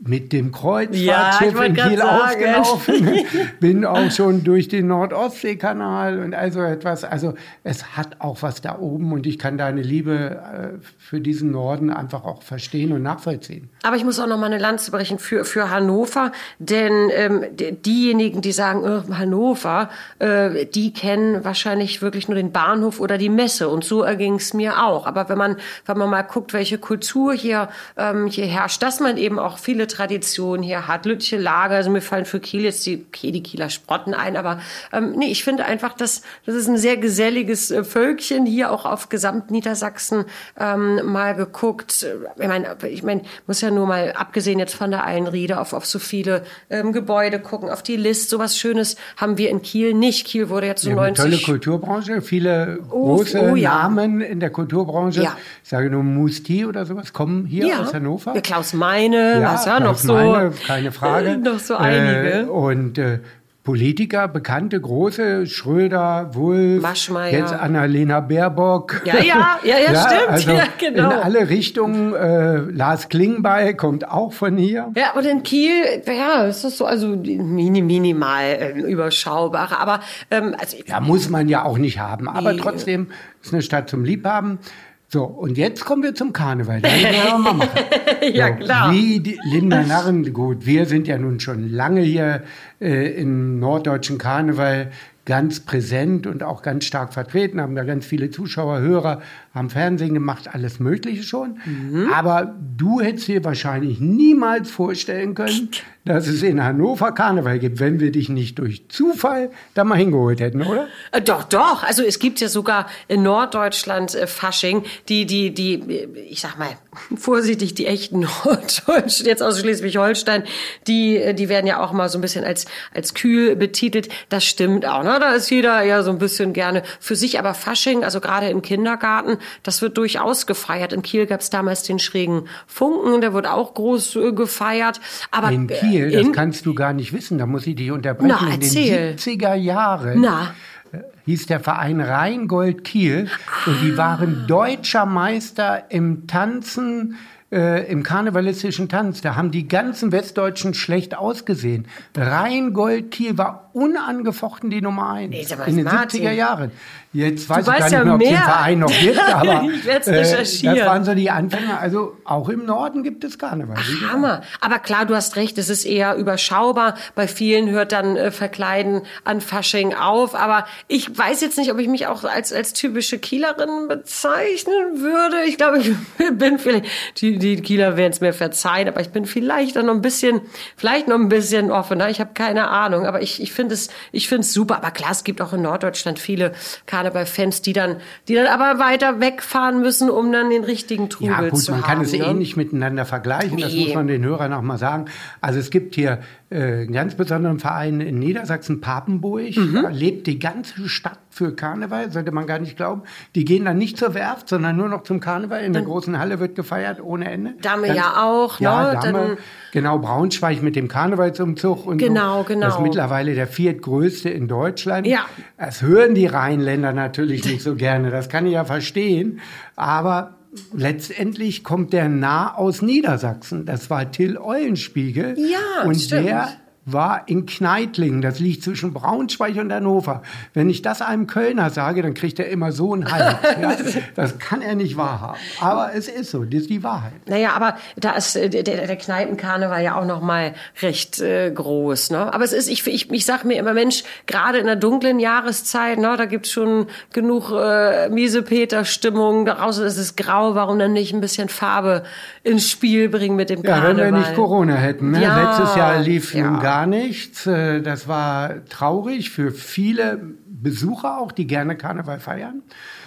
mit 0.00 0.32
dem 0.32 0.52
Kreuzfahrtschiff 0.52 1.54
ja, 1.54 1.64
in 1.64 1.74
Kiel 1.74 2.02
ausgelaufen, 2.02 3.24
bin 3.60 3.84
auch 3.84 4.10
schon 4.10 4.44
durch 4.44 4.68
den 4.68 4.88
Nordostseekanal 4.88 6.18
und 6.18 6.34
also 6.34 6.60
etwas. 6.60 7.04
Also 7.04 7.34
es 7.64 7.96
hat 7.96 8.20
auch 8.20 8.42
was 8.42 8.60
da 8.60 8.78
oben 8.78 9.12
und 9.12 9.26
ich 9.26 9.38
kann 9.38 9.56
deine 9.58 9.82
Liebe 9.82 10.76
äh, 10.82 10.86
für 10.98 11.20
diesen 11.20 11.50
Norden 11.50 11.90
einfach 11.90 12.24
auch 12.24 12.42
verstehen 12.42 12.92
und 12.92 13.02
nachvollziehen. 13.02 13.70
Aber 13.82 13.96
ich 13.96 14.04
muss 14.04 14.20
auch 14.20 14.26
noch 14.26 14.38
mal 14.38 14.46
eine 14.46 14.58
Lanze 14.58 14.90
brechen 14.90 15.18
für, 15.18 15.44
für 15.44 15.70
Hannover, 15.70 16.32
denn 16.58 17.10
ähm, 17.12 17.44
diejenigen, 17.56 18.42
die 18.42 18.52
sagen, 18.52 18.82
oh, 18.84 19.14
Hannover, 19.16 19.88
äh, 20.18 20.66
die 20.66 20.92
kennen 20.92 21.44
wahrscheinlich 21.44 22.02
wirklich 22.02 22.28
nur 22.28 22.36
den 22.36 22.52
Bahnhof 22.52 23.00
oder 23.00 23.18
die 23.18 23.28
Messe 23.28 23.68
und 23.68 23.84
so 23.84 24.02
erging 24.02 24.34
es 24.34 24.52
mir 24.52 24.84
auch. 24.84 25.06
Aber 25.06 25.28
wenn 25.28 25.38
man, 25.38 25.56
wenn 25.86 25.96
man 25.96 26.10
mal 26.10 26.22
guckt, 26.22 26.52
welche 26.52 26.78
Kultur 26.78 27.32
hier, 27.32 27.68
ähm, 27.96 28.26
hier 28.26 28.46
herrscht, 28.46 28.82
dass 28.82 29.00
man 29.00 29.16
eben 29.16 29.38
auch 29.38 29.58
viele 29.58 29.85
Tradition 29.86 30.62
hier 30.62 30.86
hat. 30.88 31.06
Lütche 31.06 31.36
Lager, 31.36 31.76
also 31.76 31.90
mir 31.90 32.00
fallen 32.00 32.24
für 32.24 32.40
Kiel 32.40 32.62
jetzt 32.62 32.84
die, 32.86 33.06
okay, 33.08 33.32
die 33.32 33.42
Kieler 33.42 33.70
Sprotten 33.70 34.14
ein, 34.14 34.36
aber 34.36 34.60
ähm, 34.92 35.12
nee, 35.16 35.26
ich 35.26 35.44
finde 35.44 35.64
einfach, 35.64 35.94
dass 35.94 36.22
das 36.44 36.54
ist 36.54 36.68
ein 36.68 36.78
sehr 36.78 36.96
geselliges 36.96 37.70
äh, 37.70 37.84
Völkchen 37.84 38.46
hier 38.46 38.70
auch 38.70 38.84
auf 38.84 39.08
Gesamtniedersachsen 39.08 40.24
ähm, 40.58 41.00
mal 41.04 41.34
geguckt. 41.34 42.06
Ich 42.38 42.48
meine, 42.48 42.76
ich 42.88 43.02
meine, 43.02 43.22
muss 43.46 43.60
ja 43.60 43.70
nur 43.70 43.86
mal 43.86 44.12
abgesehen 44.12 44.58
jetzt 44.58 44.74
von 44.74 44.90
der 44.90 45.04
Einriede 45.04 45.60
auf, 45.60 45.72
auf 45.72 45.86
so 45.86 45.98
viele 45.98 46.44
ähm, 46.70 46.92
Gebäude 46.92 47.40
gucken, 47.40 47.70
auf 47.70 47.82
die 47.82 47.96
List. 47.96 48.30
Sowas 48.30 48.58
Schönes 48.58 48.96
haben 49.16 49.38
wir 49.38 49.50
in 49.50 49.62
Kiel 49.62 49.94
nicht. 49.94 50.26
Kiel 50.26 50.48
wurde 50.48 50.66
jetzt 50.66 50.82
zu 50.82 50.90
ja, 50.90 50.96
90. 50.96 51.24
Tolle 51.24 51.38
Kulturbranche, 51.38 52.22
viele 52.22 52.80
oh, 52.90 53.16
große 53.16 53.40
oh, 53.40 53.56
ja. 53.56 53.82
Namen 53.82 54.20
in 54.20 54.40
der 54.40 54.50
Kulturbranche. 54.50 55.22
Ja. 55.22 55.36
Ich 55.62 55.68
sage 55.68 55.90
nur 55.90 56.02
Musti 56.02 56.66
oder 56.66 56.86
sowas 56.86 57.12
kommen 57.12 57.46
hier 57.46 57.80
aus 57.80 57.94
Hannover. 57.94 58.34
Klaus 58.40 58.72
Meine, 58.72 59.34
ja, 59.34 59.40
ja, 59.40 59.56
noch 59.80 59.96
so. 59.96 60.14
Meine, 60.14 60.52
keine 60.66 60.92
Frage. 60.92 61.36
noch 61.42 61.58
so 61.58 61.76
einige. 61.76 62.40
Äh, 62.40 62.44
und 62.44 62.98
äh, 62.98 63.20
Politiker, 63.66 64.28
bekannte, 64.28 64.80
große, 64.80 65.48
Schröder, 65.48 66.30
Wulff, 66.34 66.82
Maschmeyer. 66.82 67.32
jetzt 67.32 67.52
Annalena 67.52 68.20
Baerbock. 68.20 69.02
Ja, 69.04 69.16
ja, 69.16 69.24
ja, 69.24 69.58
ja, 69.64 69.92
ja 69.92 70.06
stimmt. 70.06 70.28
Also 70.28 70.50
ja, 70.52 70.64
genau. 70.78 71.10
In 71.10 71.18
alle 71.18 71.48
Richtungen. 71.48 72.14
Äh, 72.14 72.58
Lars 72.58 73.08
Klingbeil 73.08 73.74
kommt 73.74 74.08
auch 74.08 74.32
von 74.32 74.56
hier. 74.56 74.92
Ja, 74.94 75.14
und 75.14 75.26
in 75.26 75.42
Kiel, 75.42 75.72
ja, 76.06 76.46
es 76.46 76.62
ist 76.62 76.78
so, 76.78 76.86
also 76.86 77.08
mini, 77.08 77.82
minimal 77.82 78.44
äh, 78.44 78.70
überschaubar. 78.82 79.76
Aber 79.76 79.98
ähm, 80.30 80.54
also, 80.56 80.76
ja, 80.86 81.00
muss 81.00 81.28
man 81.28 81.48
ja 81.48 81.64
auch 81.64 81.78
nicht 81.78 81.98
haben. 81.98 82.28
Aber 82.28 82.56
trotzdem 82.56 83.08
ist 83.42 83.52
eine 83.52 83.62
Stadt 83.62 83.90
zum 83.90 84.04
Liebhaben. 84.04 84.60
So, 85.08 85.22
und 85.24 85.56
jetzt 85.56 85.84
kommen 85.84 86.02
wir 86.02 86.16
zum 86.16 86.32
Karneval. 86.32 86.80
Da 86.80 86.88
wir 86.88 87.38
mal 87.38 87.52
machen. 87.54 87.70
ja, 88.32 88.48
so, 88.48 88.64
klar. 88.64 88.92
Wie 88.92 89.20
die 89.20 89.38
Linda 89.44 89.82
Narren, 89.84 90.32
gut, 90.32 90.66
wir 90.66 90.86
sind 90.86 91.06
ja 91.06 91.16
nun 91.16 91.38
schon 91.38 91.70
lange 91.70 92.00
hier 92.00 92.42
äh, 92.80 93.12
im 93.20 93.60
norddeutschen 93.60 94.18
Karneval. 94.18 94.90
Ganz 95.26 95.60
präsent 95.60 96.26
und 96.26 96.44
auch 96.44 96.62
ganz 96.62 96.84
stark 96.84 97.12
vertreten, 97.12 97.60
haben 97.60 97.74
da 97.74 97.82
ganz 97.82 98.06
viele 98.06 98.30
Zuschauer, 98.30 98.78
Hörer, 98.78 99.20
haben 99.52 99.70
Fernsehen 99.70 100.14
gemacht, 100.14 100.48
alles 100.52 100.78
Mögliche 100.78 101.24
schon. 101.24 101.58
Mhm. 101.64 102.10
Aber 102.14 102.54
du 102.76 103.00
hättest 103.00 103.26
dir 103.26 103.44
wahrscheinlich 103.44 104.00
niemals 104.00 104.70
vorstellen 104.70 105.34
können, 105.34 105.70
dass 106.04 106.28
es 106.28 106.42
in 106.44 106.62
Hannover 106.62 107.10
Karneval 107.10 107.58
gibt, 107.58 107.80
wenn 107.80 107.98
wir 107.98 108.12
dich 108.12 108.28
nicht 108.28 108.58
durch 108.60 108.88
Zufall 108.88 109.50
da 109.74 109.82
mal 109.82 109.96
hingeholt 109.96 110.38
hätten, 110.40 110.62
oder? 110.62 110.86
Äh, 111.10 111.20
doch, 111.20 111.42
doch. 111.42 111.82
Also 111.82 112.04
es 112.04 112.20
gibt 112.20 112.40
ja 112.40 112.48
sogar 112.48 112.86
in 113.08 113.24
Norddeutschland 113.24 114.14
äh, 114.14 114.28
Fasching, 114.28 114.84
die, 115.08 115.26
die, 115.26 115.52
die, 115.52 115.74
äh, 115.74 116.20
ich 116.30 116.40
sag 116.40 116.58
mal, 116.58 116.68
vorsichtig, 117.16 117.74
die 117.74 117.86
echten 117.86 118.20
Norddeutschen, 118.44 119.26
jetzt 119.26 119.42
aus 119.42 119.58
Schleswig-Holstein, 119.58 120.44
die, 120.86 121.34
die 121.34 121.48
werden 121.48 121.66
ja 121.66 121.80
auch 121.80 121.92
mal 121.92 122.08
so 122.08 122.18
ein 122.18 122.20
bisschen 122.20 122.44
als, 122.44 122.66
als 122.94 123.14
kühl 123.14 123.56
betitelt. 123.56 124.08
Das 124.28 124.44
stimmt 124.44 124.86
auch, 124.86 125.02
ne? 125.02 125.15
Da 125.18 125.32
ist 125.32 125.50
jeder 125.50 125.82
ja 125.82 126.02
so 126.02 126.10
ein 126.10 126.18
bisschen 126.18 126.52
gerne 126.52 126.82
für 127.00 127.16
sich. 127.16 127.38
Aber 127.38 127.54
Fasching, 127.54 128.04
also 128.04 128.20
gerade 128.20 128.48
im 128.48 128.62
Kindergarten, 128.62 129.38
das 129.62 129.82
wird 129.82 129.96
durchaus 129.96 130.46
gefeiert. 130.46 130.92
In 130.92 131.02
Kiel 131.02 131.26
gab 131.26 131.40
es 131.40 131.50
damals 131.50 131.82
den 131.82 131.98
schrägen 131.98 132.48
Funken, 132.66 133.20
der 133.20 133.32
wird 133.32 133.46
auch 133.46 133.74
groß 133.74 134.16
äh, 134.16 134.32
gefeiert. 134.32 135.00
Aber 135.30 135.50
in 135.50 135.66
Kiel, 135.66 136.10
in, 136.10 136.28
das 136.28 136.32
kannst 136.32 136.66
du 136.66 136.74
gar 136.74 136.92
nicht 136.92 137.12
wissen, 137.12 137.38
da 137.38 137.46
muss 137.46 137.66
ich 137.66 137.76
dich 137.76 137.90
unterbrechen. 137.90 138.36
Na, 138.40 138.50
erzähl. 138.50 139.10
In 139.10 139.16
den 139.16 139.18
70er 139.18 139.54
Jahren 139.54 140.20
Na 140.20 140.54
äh, 140.92 140.98
hieß 141.26 141.46
der 141.46 141.60
Verein 141.60 142.00
Rheingold 142.00 142.84
Kiel 142.84 143.28
und 143.66 143.82
die 143.82 143.96
waren 143.96 144.46
deutscher 144.46 145.06
Meister 145.06 145.90
im 145.90 146.26
Tanzen 146.26 147.16
äh, 147.52 147.90
im 147.90 148.02
karnevalistischen 148.02 148.88
Tanz. 148.88 149.20
Da 149.20 149.36
haben 149.36 149.50
die 149.50 149.68
ganzen 149.68 150.12
Westdeutschen 150.12 150.74
schlecht 150.74 151.16
ausgesehen. 151.16 151.86
Rheingold 152.16 153.10
Kiel 153.10 153.38
war 153.38 153.65
unangefochten 153.76 154.70
die 154.70 154.80
Nummer 154.80 155.10
eins 155.10 155.30
nee, 155.30 155.46
in 155.66 155.76
den 155.76 155.84
Martin. 155.84 156.22
70er 156.22 156.32
Jahren. 156.32 156.70
Jetzt 157.12 157.48
weiß 157.48 157.64
du 157.64 157.72
ich 157.72 157.78
gar 157.78 157.84
nicht 157.84 157.92
ja 157.92 158.04
mehr, 158.04 158.14
ob 158.14 158.22
es 158.22 158.28
den 158.28 158.36
Verein 158.36 158.78
noch 158.78 158.90
gibt, 159.00 159.18
aber 159.18 159.62
ich 159.62 159.84
werde 159.84 160.10
äh, 160.10 160.22
das 160.22 160.64
waren 160.64 161.04
so 161.04 161.14
die 161.14 161.30
Anfänge. 161.30 161.78
Also 161.78 162.16
auch 162.24 162.48
im 162.48 162.64
Norden 162.64 163.02
gibt 163.02 163.24
es 163.24 163.38
Karneval. 163.38 163.76
Ach, 163.78 164.12
Hammer. 164.12 164.42
Aber 164.60 164.78
klar, 164.78 165.04
du 165.04 165.14
hast 165.14 165.36
recht, 165.36 165.58
es 165.58 165.68
ist 165.68 165.84
eher 165.84 166.16
überschaubar. 166.16 166.94
Bei 167.14 167.28
vielen 167.28 167.70
hört 167.70 167.92
dann 167.92 168.16
äh, 168.16 168.30
Verkleiden 168.30 169.02
an 169.24 169.40
Fasching 169.40 169.94
auf. 169.94 170.34
Aber 170.34 170.66
ich 170.88 171.16
weiß 171.16 171.42
jetzt 171.42 171.58
nicht, 171.58 171.70
ob 171.70 171.78
ich 171.78 171.88
mich 171.88 172.06
auch 172.06 172.24
als, 172.24 172.52
als 172.52 172.72
typische 172.72 173.18
Kielerin 173.18 173.88
bezeichnen 173.88 175.00
würde. 175.00 175.44
Ich 175.46 175.58
glaube, 175.58 175.78
ich 175.78 175.92
bin 176.32 176.58
vielleicht, 176.58 176.86
die, 177.20 177.38
die 177.38 177.60
Kieler 177.60 177.96
werden 177.96 178.12
es 178.12 178.20
mir 178.20 178.32
verzeihen, 178.32 178.88
aber 178.88 179.00
ich 179.00 179.10
bin 179.10 179.26
vielleicht 179.26 179.76
dann 179.76 179.86
noch 179.86 179.94
ein 179.94 180.02
bisschen, 180.02 180.40
vielleicht 180.76 181.08
noch 181.08 181.16
ein 181.16 181.28
bisschen 181.28 181.70
offener. 181.70 182.08
Ich 182.08 182.20
habe 182.20 182.30
keine 182.34 182.68
Ahnung. 182.68 183.06
Aber 183.06 183.22
ich, 183.22 183.42
ich 183.42 183.52
finde 183.52 183.65
es, 183.72 183.88
ich 184.12 184.28
finde 184.28 184.42
es 184.42 184.52
super. 184.52 184.76
Aber 184.76 184.90
klar, 184.90 185.10
es 185.12 185.24
gibt 185.24 185.40
auch 185.40 185.52
in 185.52 185.62
Norddeutschland 185.62 186.18
viele 186.18 186.52
Karneval-Fans, 186.86 187.62
die 187.62 187.72
dann, 187.72 187.96
die 188.28 188.34
dann 188.34 188.46
aber 188.46 188.78
weiter 188.78 189.20
wegfahren 189.20 189.80
müssen, 189.80 190.10
um 190.10 190.32
dann 190.32 190.50
den 190.50 190.64
richtigen 190.64 191.10
Trubel 191.10 191.28
ja, 191.28 191.48
gut, 191.48 191.60
zu 191.60 191.72
man 191.72 191.82
haben. 191.82 191.88
kann 191.88 192.00
es 192.02 192.12
ne? 192.12 192.18
eh 192.18 192.34
nicht 192.34 192.56
miteinander 192.56 193.04
vergleichen. 193.04 193.56
Nee. 193.56 193.62
Das 193.62 193.74
muss 193.74 193.94
man 193.94 194.06
den 194.06 194.24
Hörern 194.24 194.52
auch 194.52 194.62
mal 194.62 194.78
sagen. 194.78 195.06
Also 195.40 195.58
es 195.58 195.70
gibt 195.70 195.94
hier 195.94 196.20
äh, 196.48 196.86
ganz 196.86 197.16
besonderen 197.16 197.58
Verein 197.58 198.00
in 198.00 198.20
Niedersachsen, 198.20 198.80
Papenburg. 198.80 199.56
Mhm. 199.56 199.80
Da 199.82 199.88
lebt 199.88 200.28
die 200.28 200.38
ganze 200.38 200.88
Stadt 200.88 201.18
für 201.28 201.56
Karneval, 201.56 202.12
sollte 202.12 202.30
man 202.30 202.46
gar 202.46 202.60
nicht 202.60 202.76
glauben. 202.76 203.02
Die 203.34 203.44
gehen 203.44 203.64
dann 203.64 203.78
nicht 203.78 203.98
zur 203.98 204.14
Werft, 204.14 204.48
sondern 204.48 204.76
nur 204.76 204.88
noch 204.88 205.02
zum 205.02 205.18
Karneval. 205.18 205.64
In 205.64 205.72
der 205.72 205.82
großen 205.82 206.18
Halle 206.18 206.38
wird 206.38 206.54
gefeiert 206.54 207.02
ohne 207.02 207.30
Ende. 207.30 207.54
Dame 207.60 207.88
ganz, 207.88 207.98
ja 207.98 208.22
auch, 208.22 208.60
ja, 208.60 208.94
ne? 208.94 209.00
Dame, 209.02 209.12
Dann, 209.12 209.38
genau, 209.72 209.98
Braunschweig 209.98 210.62
mit 210.62 210.76
dem 210.76 210.86
Karnevalsumzug 210.86 211.84
und 211.84 211.98
Genau, 211.98 212.42
so. 212.42 212.48
genau. 212.48 212.66
Das 212.66 212.76
ist 212.76 212.82
mittlerweile 212.82 213.34
der 213.34 213.48
viertgrößte 213.48 214.30
in 214.30 214.46
Deutschland. 214.46 215.06
Ja. 215.06 215.26
Das 215.58 215.82
hören 215.82 216.14
die 216.14 216.26
Rheinländer 216.26 216.92
natürlich 216.92 217.44
nicht 217.44 217.62
so 217.62 217.74
gerne. 217.74 218.10
Das 218.10 218.28
kann 218.28 218.46
ich 218.46 218.52
ja 218.52 218.64
verstehen. 218.64 219.40
Aber 219.74 220.36
letztendlich 220.72 221.64
kommt 221.64 221.92
der 221.92 222.08
nah 222.08 222.54
aus 222.54 222.82
Niedersachsen. 222.82 223.66
Das 223.66 223.90
war 223.90 224.10
Till 224.10 224.38
Eulenspiegel. 224.38 225.36
Ja, 225.38 225.84
und 225.84 225.96
stimmt. 225.96 226.26
der 226.26 226.48
war 226.86 227.24
in 227.26 227.46
Kneitlingen. 227.46 228.22
Das 228.22 228.38
liegt 228.38 228.62
zwischen 228.62 228.92
Braunschweig 228.94 229.56
und 229.56 229.72
Hannover. 229.72 230.22
Wenn 230.54 230.70
ich 230.70 230.82
das 230.82 231.02
einem 231.02 231.26
Kölner 231.26 231.70
sage, 231.70 232.00
dann 232.00 232.14
kriegt 232.14 232.38
er 232.38 232.48
immer 232.48 232.70
so 232.72 232.94
einen 232.94 233.10
Hals. 233.10 233.36
Ja? 233.60 233.74
Das 234.14 234.38
kann 234.38 234.60
er 234.62 234.74
nicht 234.74 234.96
wahrhaben. 234.96 235.38
Aber 235.60 235.90
es 235.94 236.08
ist 236.08 236.30
so, 236.30 236.44
das 236.44 236.62
ist 236.62 236.70
die 236.70 236.82
Wahrheit. 236.82 237.12
Naja, 237.26 237.52
aber 237.54 237.76
da 237.96 238.12
ist 238.12 238.36
äh, 238.36 238.48
der, 238.50 238.62
der 238.62 238.96
Kneipenkarneval 238.96 239.82
ja 239.82 239.96
auch 239.98 240.04
noch 240.04 240.20
mal 240.20 240.54
recht 240.82 241.20
äh, 241.20 241.50
groß. 241.50 242.10
Ne? 242.10 242.32
Aber 242.32 242.44
es 242.44 242.52
ist, 242.52 242.68
ich, 242.68 242.86
ich, 242.86 243.10
ich 243.10 243.24
sag 243.24 243.44
mir 243.44 243.58
immer, 243.58 243.72
Mensch, 243.74 244.04
gerade 244.26 244.58
in 244.58 244.66
der 244.66 244.76
dunklen 244.76 245.18
Jahreszeit, 245.18 245.98
ne, 245.98 246.14
da 246.16 246.26
gibt's 246.26 246.50
schon 246.50 246.86
genug 247.12 247.50
äh, 247.50 248.08
Miesepeter-Stimmung. 248.10 249.46
Daraus 249.46 249.78
ist 249.78 249.96
es 249.98 250.16
grau, 250.16 250.54
warum 250.54 250.78
dann 250.78 250.92
nicht 250.92 251.12
ein 251.14 251.20
bisschen 251.20 251.48
Farbe 251.48 252.02
ins 252.42 252.70
Spiel 252.70 253.08
bringen 253.08 253.36
mit 253.36 253.50
dem 253.50 253.62
Ja, 253.62 253.78
Karneval? 253.80 253.96
wenn 253.96 254.14
wir 254.14 254.20
nicht 254.20 254.34
Corona 254.34 254.74
hätten. 254.74 255.10
Ne? 255.12 255.22
Ja, 255.22 255.50
Letztes 255.50 255.76
Jahr 255.76 255.98
lief 256.00 256.34
ja. 256.34 256.50
nun 256.50 256.60
gar 256.76 256.86
nichts. 256.86 257.46
Äh, 257.46 257.80
Das 257.80 258.06
war 258.06 258.64
traurig 258.66 259.30
für 259.30 259.50
viele 259.50 260.20
Besucher 260.46 261.18
auch, 261.18 261.32
die 261.32 261.46
gerne 261.46 261.76
Karneval 261.76 262.20
feiern. 262.20 262.62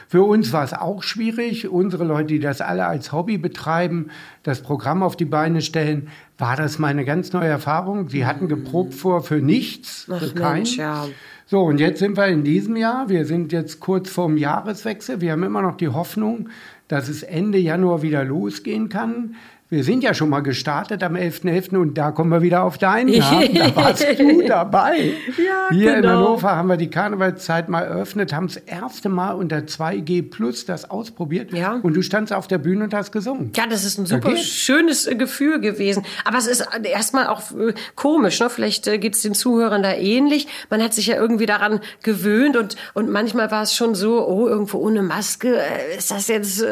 Für 0.08 0.24
uns 0.24 0.52
war 0.54 0.64
es 0.64 0.74
auch 0.74 1.04
schwierig. 1.04 1.68
Unsere 1.70 2.04
Leute, 2.04 2.30
die 2.34 2.40
das 2.40 2.62
alle 2.62 2.88
als 2.88 3.12
Hobby 3.12 3.38
betreiben, 3.38 4.08
das 4.42 4.62
Programm 4.64 5.04
auf 5.04 5.16
die 5.16 5.26
Beine 5.26 5.62
stellen, 5.62 6.08
war 6.40 6.56
das 6.56 6.80
mal 6.80 6.88
eine 6.88 7.06
ganz 7.06 7.32
neue 7.32 7.50
Erfahrung. 7.50 8.10
Sie 8.10 8.26
hatten 8.26 8.48
geprobt 8.48 8.96
vor 8.96 9.22
für 9.22 9.40
nichts, 9.40 10.08
Ach, 10.12 10.20
für 10.20 10.34
keinen. 10.34 10.54
Mensch, 10.64 10.78
ja. 10.78 11.06
So, 11.46 11.62
und 11.62 11.80
jetzt 11.80 12.00
sind 12.00 12.18
wir 12.18 12.26
in 12.28 12.44
diesem 12.44 12.76
Jahr. 12.76 13.10
Wir 13.10 13.26
sind 13.26 13.52
jetzt 13.52 13.80
kurz 13.80 14.10
vorm 14.10 14.38
Jahreswechsel. 14.38 15.22
Wir 15.22 15.34
haben 15.34 15.44
immer 15.44 15.62
noch 15.62 15.78
die 15.78 15.90
Hoffnung, 15.90 16.50
dass 16.88 17.08
es 17.08 17.22
Ende 17.22 17.60
Januar 17.60 18.02
wieder 18.02 18.24
losgehen 18.24 18.90
kann. 18.90 19.36
Wir 19.72 19.84
sind 19.84 20.04
ja 20.04 20.16
schon 20.16 20.30
mal 20.30 20.40
gestartet 20.40 21.04
am 21.04 21.16
11.11. 21.16 21.78
und 21.78 21.96
da 21.96 22.10
kommen 22.10 22.32
wir 22.32 22.42
wieder 22.42 22.64
auf 22.64 22.80
deinen 22.80 23.20
Namen. 23.20 23.54
Da 23.60 23.76
warst 23.76 24.04
du 24.18 24.42
dabei. 24.48 25.14
Ja, 25.38 25.68
Hier 25.70 25.96
in 25.96 26.02
genau. 26.02 26.16
Hannover 26.16 26.56
haben 26.56 26.70
wir 26.70 26.78
die 26.78 26.90
Karnevalszeit 26.90 27.70
mal 27.70 27.82
eröffnet, 27.82 28.34
haben 28.34 28.48
das 28.48 28.58
erste 28.58 29.10
Mal 29.10 29.34
unter 29.34 29.58
2G 29.58 30.28
Plus 30.28 30.66
das 30.66 30.90
ausprobiert. 30.90 31.54
Ja. 31.54 31.80
Und 31.84 31.94
du 31.96 32.02
standst 32.02 32.34
auf 32.34 32.48
der 32.48 32.58
Bühne 32.58 32.86
und 32.86 32.96
hast 32.96 33.12
gesungen. 33.12 33.52
Ja, 33.56 33.68
das 33.68 33.86
ist 33.86 34.00
ein 34.00 34.08
super 34.08 34.34
geht's. 34.34 34.48
schönes 34.48 35.06
äh, 35.06 35.16
Gefühl 35.16 35.60
gewesen. 35.60 36.04
Aber 36.26 36.40
es 36.40 36.48
ist 36.48 36.62
äh, 36.62 36.90
erstmal 36.90 37.28
auch 37.28 37.52
äh, 37.52 37.74
komisch, 37.96 38.40
ne? 38.40 38.50
Vielleicht 38.50 38.88
äh, 38.88 38.98
geht's 38.98 39.22
den 39.22 39.36
Zuhörern 39.36 39.84
da 39.84 39.94
ähnlich. 39.94 40.48
Man 40.72 40.82
hat 40.82 40.96
sich 40.96 41.06
ja 41.08 41.16
irgendwie 41.16 41.46
daran 41.46 41.80
gewöhnt 42.02 42.58
und, 42.58 42.76
und 42.96 43.12
manchmal 43.12 43.52
war 43.52 43.62
es 43.62 43.76
schon 43.76 43.94
so, 43.94 44.28
oh, 44.28 44.48
irgendwo 44.48 44.80
ohne 44.80 45.04
Maske, 45.04 45.60
ist 45.96 46.10
das 46.10 46.28
jetzt 46.28 46.66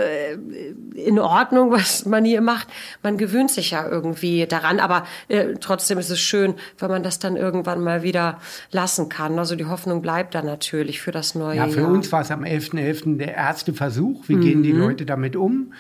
in 0.96 1.20
Ordnung, 1.20 1.72
was 1.72 2.06
man 2.06 2.26
hier 2.26 2.42
macht? 2.42 2.68
Man 3.04 3.18
gewöhnt 3.18 3.52
sich 3.52 3.72
ja 3.72 3.88
irgendwie 3.88 4.46
daran, 4.48 4.80
aber 4.80 5.06
äh, 5.28 5.54
trotzdem 5.60 5.98
ist 5.98 6.10
es 6.10 6.20
schön, 6.20 6.56
wenn 6.80 6.90
man 6.90 7.04
das 7.04 7.20
dann 7.20 7.36
irgendwann 7.36 7.82
mal 7.84 8.04
wieder 8.04 8.40
lassen 8.72 9.10
kann. 9.10 9.38
Also 9.40 9.56
die 9.56 9.66
Hoffnung 9.66 10.02
bleibt 10.02 10.36
dann 10.36 10.46
natürlich 10.46 11.02
für 11.02 11.12
das 11.12 11.36
neue 11.36 11.58
Ja, 11.58 11.68
für 11.68 11.82
Jahr. 11.82 11.90
uns 11.92 12.12
war 12.12 12.22
es 12.22 12.32
am 12.32 12.44
11.11. 12.44 13.18
der 13.18 13.34
erste 13.36 13.74
Versuch. 13.74 14.28
Wie 14.28 14.36
gehen 14.36 14.60
Mhm. 14.60 14.64
die 14.64 14.72
Leute 14.72 15.06
damit 15.06 15.36
um? 15.36 15.74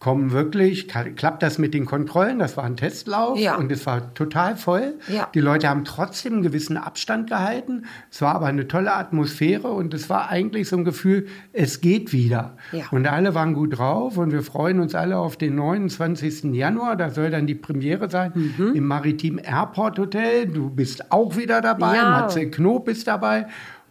Kommen 0.00 0.30
wirklich, 0.30 0.86
klappt 0.86 1.42
das 1.42 1.58
mit 1.58 1.74
den 1.74 1.84
Kontrollen? 1.84 2.38
Das 2.38 2.56
war 2.56 2.62
ein 2.62 2.76
Testlauf 2.76 3.36
Ja. 3.36 3.56
und 3.56 3.72
es 3.72 3.84
war 3.84 4.14
total 4.14 4.56
voll. 4.56 4.94
Ja. 5.08 5.28
Die 5.34 5.40
Leute 5.40 5.68
haben 5.68 5.84
trotzdem 5.84 6.34
einen 6.34 6.42
gewissen 6.42 6.76
Abstand 6.76 7.28
gehalten. 7.30 7.84
Es 8.08 8.22
war 8.22 8.36
aber 8.36 8.46
eine 8.46 8.68
tolle 8.68 8.94
Atmosphäre 8.94 9.68
und 9.72 9.92
es 9.94 10.08
war 10.08 10.28
eigentlich 10.28 10.68
so 10.68 10.76
ein 10.76 10.84
Gefühl, 10.84 11.26
es 11.52 11.80
geht 11.80 12.12
wieder. 12.12 12.56
Ja. 12.70 12.84
Und 12.92 13.08
alle 13.08 13.34
waren 13.34 13.54
gut 13.54 13.76
drauf 13.76 14.18
und 14.18 14.30
wir 14.30 14.42
freuen 14.44 14.78
uns 14.78 14.94
alle 14.94 15.18
auf 15.18 15.36
den 15.36 15.56
29. 15.56 16.54
Januar. 16.54 16.94
Da 16.94 17.10
soll 17.10 17.30
dann 17.30 17.48
die 17.48 17.56
Premiere 17.56 18.08
sein 18.08 18.30
Mhm. 18.56 18.74
im 18.76 18.86
Maritim 18.86 19.40
Airport 19.42 19.98
Hotel. 19.98 20.46
Du 20.46 20.70
bist 20.70 21.10
auch 21.10 21.36
wieder 21.36 21.60
dabei. 21.60 21.96
Ja. 21.96 22.10
Matze 22.10 22.48
Knob 22.50 22.88
ist 22.88 23.08
dabei. 23.08 23.46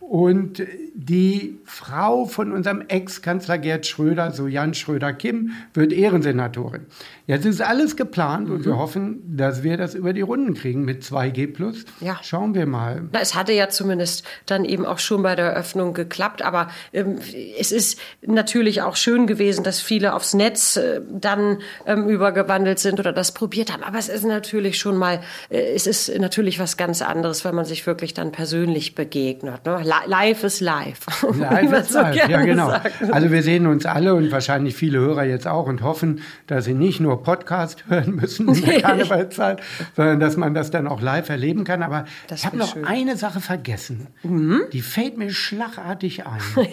Und 0.09 0.63
die 0.93 1.59
Frau 1.65 2.23
von 2.23 2.53
unserem 2.53 2.81
Ex-Kanzler 2.87 3.57
Gerd 3.57 3.85
Schröder, 3.85 4.31
so 4.31 4.47
Jan 4.47 4.73
Schröder-Kim, 4.73 5.51
wird 5.73 5.91
Ehrensenatorin. 5.91 6.85
Jetzt 7.27 7.45
ist 7.45 7.61
alles 7.61 7.97
geplant 7.97 8.49
und 8.49 8.59
Mhm. 8.61 8.65
wir 8.65 8.77
hoffen, 8.77 9.21
dass 9.37 9.61
wir 9.61 9.75
das 9.75 9.95
über 9.95 10.13
die 10.13 10.21
Runden 10.21 10.53
kriegen 10.53 10.85
mit 10.85 11.03
2G+. 11.03 11.85
Ja. 11.99 12.17
Schauen 12.23 12.55
wir 12.55 12.65
mal. 12.65 13.03
Na, 13.11 13.19
es 13.19 13.35
hatte 13.35 13.51
ja 13.51 13.67
zumindest 13.67 14.25
dann 14.45 14.63
eben 14.63 14.85
auch 14.85 14.99
schon 14.99 15.23
bei 15.23 15.35
der 15.35 15.47
Eröffnung 15.47 15.93
geklappt, 15.93 16.41
aber 16.41 16.69
ähm, 16.93 17.17
es 17.59 17.73
ist 17.73 17.99
natürlich 18.25 18.81
auch 18.81 18.95
schön 18.95 19.27
gewesen, 19.27 19.65
dass 19.65 19.81
viele 19.81 20.13
aufs 20.13 20.33
Netz 20.33 20.77
äh, 20.77 21.01
dann 21.11 21.57
ähm, 21.85 22.07
übergewandelt 22.07 22.79
sind 22.79 22.97
oder 22.97 23.11
das 23.11 23.33
probiert 23.33 23.73
haben. 23.73 23.83
Aber 23.83 23.97
es 23.97 24.07
ist 24.07 24.23
natürlich 24.25 24.79
schon 24.79 24.95
mal, 24.95 25.19
äh, 25.49 25.59
es 25.75 25.85
ist 25.85 26.17
natürlich 26.17 26.59
was 26.59 26.77
ganz 26.77 27.01
anderes, 27.01 27.43
wenn 27.43 27.55
man 27.55 27.65
sich 27.65 27.85
wirklich 27.85 28.13
dann 28.13 28.31
persönlich 28.31 28.95
begegnet. 28.95 29.65
Ne? 29.65 29.83
live 30.05 30.43
ist 30.45 30.61
live. 30.61 30.99
Live 31.37 31.73
ist 31.73 31.91
so 31.91 31.99
live, 31.99 32.29
ja 32.29 32.41
genau. 32.41 32.69
Sagt. 32.69 33.11
Also 33.11 33.31
wir 33.31 33.43
sehen 33.43 33.67
uns 33.67 33.85
alle 33.85 34.15
und 34.15 34.31
wahrscheinlich 34.31 34.75
viele 34.75 34.99
Hörer 34.99 35.25
jetzt 35.25 35.45
auch 35.45 35.67
und 35.67 35.81
hoffen, 35.81 36.21
dass 36.47 36.63
sie 36.63 36.73
nicht 36.73 37.01
nur 37.01 37.16
Podcast 37.17 37.85
hören 37.87 38.15
müssen 38.15 38.47
in 38.49 38.61
der 38.61 38.81
Karnevalszeit, 38.81 39.61
sondern 39.95 40.19
dass 40.19 40.37
man 40.37 40.53
das 40.53 40.71
dann 40.71 40.87
auch 40.87 41.01
live 41.01 41.29
erleben 41.29 41.63
kann. 41.63 41.83
Aber 41.83 42.05
das 42.27 42.39
ich 42.39 42.45
habe 42.45 42.57
noch 42.57 42.73
schön. 42.73 42.85
eine 42.85 43.17
Sache 43.17 43.39
vergessen. 43.39 44.07
Mhm. 44.23 44.61
Die 44.73 44.81
fällt 44.81 45.17
mir 45.17 45.31
schlagartig 45.31 46.25
ein. 46.25 46.41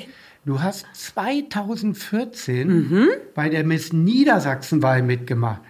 Du 0.46 0.61
hast 0.61 0.85
2014 0.92 2.68
mhm. 2.68 3.09
bei 3.35 3.48
der 3.48 3.64
Miss 3.64 3.94
Niedersachsenwahl 3.94 5.00
mitgemacht 5.00 5.62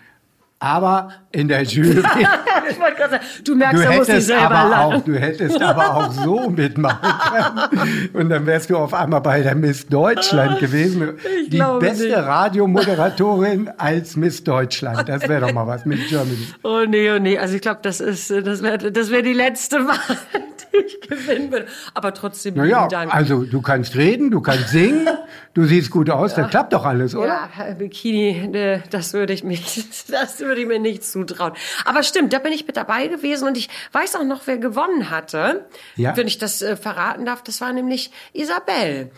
aber 0.65 1.13
in 1.35 1.49
der 1.49 1.63
Jury. 1.63 1.91
ich 2.71 2.81
wollte 2.81 2.97
gerade 2.97 3.11
sagen, 3.11 3.25
du 3.45 3.55
merkst, 3.55 3.85
du 3.85 3.89
da 3.89 3.97
musst 3.97 4.27
selber 4.27 4.51
aber 4.51 4.81
auch, 4.81 5.05
Du 5.05 5.15
hättest 5.15 5.61
aber 5.61 5.97
auch 5.97 6.13
so 6.13 6.51
mitmachen 6.57 7.09
können. 7.31 8.11
Und 8.13 8.29
dann 8.31 8.47
wärst 8.47 8.71
du 8.71 8.77
auf 8.77 8.95
einmal 8.95 9.21
bei 9.21 9.43
der 9.43 9.55
Miss 9.55 9.87
Deutschland 9.87 10.61
gewesen. 10.61 11.19
Ich 11.43 11.51
Die 11.51 11.63
beste 11.81 12.05
nicht. 12.05 12.17
Radiomoderatorin 12.17 13.71
als 13.77 14.17
Miss 14.17 14.45
Deutschland. 14.45 15.09
Das 15.09 15.29
wäre 15.29 15.47
doch 15.47 15.53
mal 15.53 15.67
was 15.67 15.85
mit 15.85 16.09
Germany. 16.09 16.47
Oh 16.63 16.83
nee, 16.87 17.11
oh 17.11 17.19
nee. 17.19 17.39
Also 17.39 17.57
ich 17.57 17.61
glaube, 17.61 17.81
das 17.83 18.01
ist, 18.01 18.31
das 18.31 18.63
wäre 18.63 18.93
das 18.93 19.11
wär 19.11 19.23
die 19.23 19.33
letzte 19.33 19.87
Wahl, 19.87 19.99
die 20.73 20.79
ich 20.79 21.01
gewinnen 21.01 21.51
würde. 21.51 21.67
Aber 21.95 22.15
trotzdem, 22.15 22.55
naja, 22.55 22.87
Dank. 22.89 23.15
Also 23.15 23.45
du 23.45 23.61
kannst 23.61 23.97
reden, 23.97 24.31
du 24.31 24.41
kannst 24.41 24.69
singen, 24.69 25.09
du 25.55 25.65
siehst 25.65 25.91
gut 25.91 26.11
aus, 26.11 26.37
ja. 26.37 26.43
das 26.43 26.51
klappt 26.51 26.73
doch 26.73 26.85
alles, 26.85 27.15
oder? 27.15 27.27
Ja, 27.27 27.75
Bikini, 27.79 28.49
ne, 28.49 28.83
das 28.91 29.13
würde 29.13 29.33
ich 29.33 29.45
mich, 29.45 29.85
das 30.11 30.41
würde 30.41 30.61
ich 30.61 30.67
mir 30.67 30.79
nicht 30.79 31.05
zutrauen. 31.27 31.53
Aber 31.85 32.03
stimmt, 32.03 32.33
da 32.33 32.39
bin 32.39 32.53
ich 32.53 32.67
mit 32.67 32.77
dabei 32.77 33.07
gewesen 33.07 33.49
und 33.49 33.57
ich 33.57 33.69
weiß 33.93 34.17
auch 34.17 34.25
noch, 34.25 34.43
wer 34.47 34.59
gewonnen 34.59 35.11
hatte. 35.11 35.67
Ja. 35.97 36.17
Wenn 36.17 36.27
ich 36.27 36.39
das 36.39 36.63
äh, 36.63 36.77
verraten 36.77 37.25
darf, 37.25 37.43
das 37.43 37.61
war 37.61 37.73
nämlich 37.73 38.11
Isabel. 38.33 39.11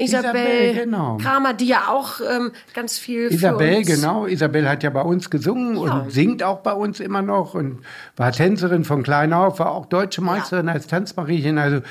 Isabel, 0.00 0.74
genau. 0.74 1.18
Kramer, 1.18 1.52
die 1.52 1.66
ja 1.66 1.88
auch 1.88 2.20
ähm, 2.20 2.52
ganz 2.74 2.98
viel 2.98 3.32
Isabel, 3.32 3.84
genau. 3.84 4.26
Isabel 4.26 4.68
hat 4.68 4.82
ja 4.82 4.90
bei 4.90 5.02
uns 5.02 5.28
gesungen 5.28 5.74
ja. 5.76 5.80
und 5.82 6.10
singt 6.10 6.42
auch 6.42 6.60
bei 6.60 6.72
uns 6.72 7.00
immer 7.00 7.22
noch 7.22 7.54
und 7.54 7.80
war 8.16 8.32
Tänzerin 8.32 8.84
von 8.84 9.02
klein 9.02 9.32
auf, 9.32 9.58
war 9.58 9.72
auch 9.72 9.86
deutsche 9.86 10.22
Meisterin 10.22 10.68
ja. 10.68 10.72
als 10.72 10.86
Tanzmariechen. 10.86 11.58
Also 11.58 11.82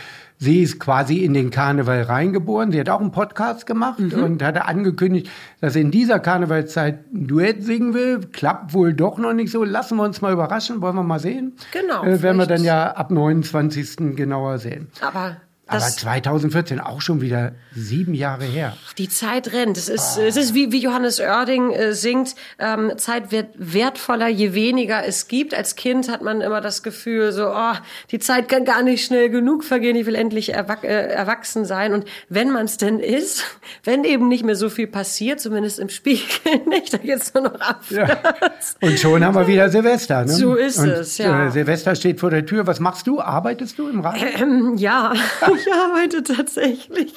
Sie 0.41 0.61
ist 0.61 0.79
quasi 0.79 1.17
in 1.17 1.33
den 1.33 1.49
Karneval 1.49 2.03
reingeboren. 2.03 2.71
Sie 2.71 2.79
hat 2.79 2.87
auch 2.87 3.01
einen 3.01 3.11
Podcast 3.11 3.65
gemacht 3.65 3.99
mhm. 3.99 4.23
und 4.23 4.41
hatte 4.41 4.65
angekündigt, 4.65 5.29
dass 5.59 5.73
sie 5.73 5.81
in 5.81 5.91
dieser 5.91 6.19
Karnevalszeit 6.19 7.11
ein 7.13 7.27
Duett 7.27 7.61
singen 7.61 7.93
will. 7.93 8.21
Klappt 8.31 8.73
wohl 8.73 8.93
doch 8.93 9.17
noch 9.17 9.33
nicht 9.33 9.51
so. 9.51 9.65
Lassen 9.65 9.97
wir 9.97 10.03
uns 10.03 10.21
mal 10.21 10.31
überraschen. 10.31 10.81
Wollen 10.81 10.95
wir 10.95 11.03
mal 11.03 11.19
sehen. 11.19 11.57
Genau. 11.73 12.05
Äh, 12.05 12.21
werden 12.21 12.37
wir 12.37 12.45
dann 12.45 12.63
ja 12.63 12.89
ab 12.91 13.11
29. 13.11 14.15
genauer 14.15 14.59
sehen. 14.59 14.87
Aber 15.01 15.35
aber 15.69 15.81
2014 15.81 16.79
auch 16.79 17.01
schon 17.01 17.21
wieder 17.21 17.53
sieben 17.75 18.13
Jahre 18.13 18.45
her. 18.45 18.75
Die 18.97 19.07
Zeit 19.07 19.53
rennt. 19.53 19.77
Es 19.77 19.87
ist, 19.87 20.17
oh. 20.17 20.23
es 20.23 20.35
ist 20.35 20.53
wie, 20.53 20.71
wie 20.71 20.79
Johannes 20.79 21.19
Oerding 21.19 21.71
äh, 21.71 21.93
singt, 21.93 22.35
ähm, 22.57 22.93
Zeit 22.97 23.31
wird 23.31 23.47
wertvoller, 23.55 24.27
je 24.27 24.53
weniger 24.53 25.05
es 25.05 25.27
gibt. 25.27 25.53
Als 25.53 25.75
Kind 25.75 26.09
hat 26.09 26.21
man 26.21 26.41
immer 26.41 26.61
das 26.61 26.81
Gefühl, 26.81 27.31
so, 27.31 27.49
oh, 27.53 27.73
die 28.11 28.19
Zeit 28.19 28.49
kann 28.49 28.65
gar 28.65 28.81
nicht 28.81 29.05
schnell 29.05 29.29
genug 29.29 29.63
vergehen, 29.63 29.95
ich 29.95 30.05
will 30.05 30.15
endlich 30.15 30.53
erwach 30.53 30.83
äh, 30.83 31.09
erwachsen 31.09 31.65
sein. 31.65 31.93
Und 31.93 32.05
wenn 32.29 32.49
man 32.49 32.65
es 32.65 32.77
denn 32.77 32.99
ist, 32.99 33.43
wenn 33.83 34.03
eben 34.03 34.27
nicht 34.27 34.43
mehr 34.43 34.55
so 34.55 34.69
viel 34.69 34.87
passiert, 34.87 35.39
zumindest 35.39 35.79
im 35.79 35.89
Spiegel 35.89 36.25
nicht, 36.67 36.93
da 36.93 36.97
geht's 36.97 37.33
nur 37.33 37.43
noch 37.43 37.59
ab. 37.59 37.83
Ja. 37.89 38.17
Und 38.81 38.99
schon 38.99 39.23
haben 39.23 39.35
wir 39.35 39.47
wieder 39.47 39.69
Silvester. 39.69 40.25
Ne? 40.25 40.31
So 40.31 40.55
ist 40.55 40.79
Und, 40.79 40.89
es, 40.89 41.17
ja. 41.17 41.47
Äh, 41.47 41.51
Silvester 41.51 41.95
steht 41.95 42.19
vor 42.19 42.31
der 42.31 42.45
Tür. 42.45 42.65
Was 42.65 42.79
machst 42.79 43.07
du? 43.07 43.21
Arbeitest 43.21 43.77
du 43.77 43.87
im 43.87 44.01
Radio? 44.01 44.27
Ähm, 44.39 44.75
ja. 44.77 45.13
ich 45.59 45.73
arbeite 45.73 46.23
tatsächlich 46.23 47.13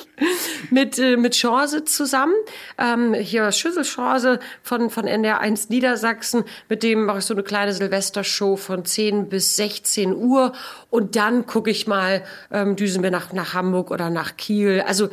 mit, 0.71 0.99
äh, 0.99 1.17
mit 1.17 1.35
Chance 1.35 1.85
zusammen. 1.85 2.35
Ähm, 2.79 3.15
hier 3.15 3.51
Schüsselchance 3.53 4.41
von, 4.63 4.91
von 4.91 5.07
NDR 5.07 5.41
1 5.41 5.69
Niedersachsen. 5.69 6.45
Mit 6.69 6.83
dem 6.83 7.05
mache 7.05 7.19
ich 7.19 7.25
so 7.25 7.35
eine 7.35 7.43
kleine 7.43 7.73
Silvestershow 7.73 8.57
von 8.57 8.85
10 8.85 9.29
bis 9.29 9.57
16 9.57 10.15
Uhr. 10.15 10.53
Und 10.91 11.17
dann 11.17 11.47
gucke 11.47 11.71
ich 11.71 11.87
mal, 11.87 12.23
ähm, 12.51 12.77
düsen 12.77 13.03
wir 13.03 13.11
nach, 13.11 13.33
nach 13.33 13.55
Hamburg 13.55 13.91
oder 13.91 14.11
nach 14.11 14.37
Kiel. 14.37 14.83
Also 14.87 15.09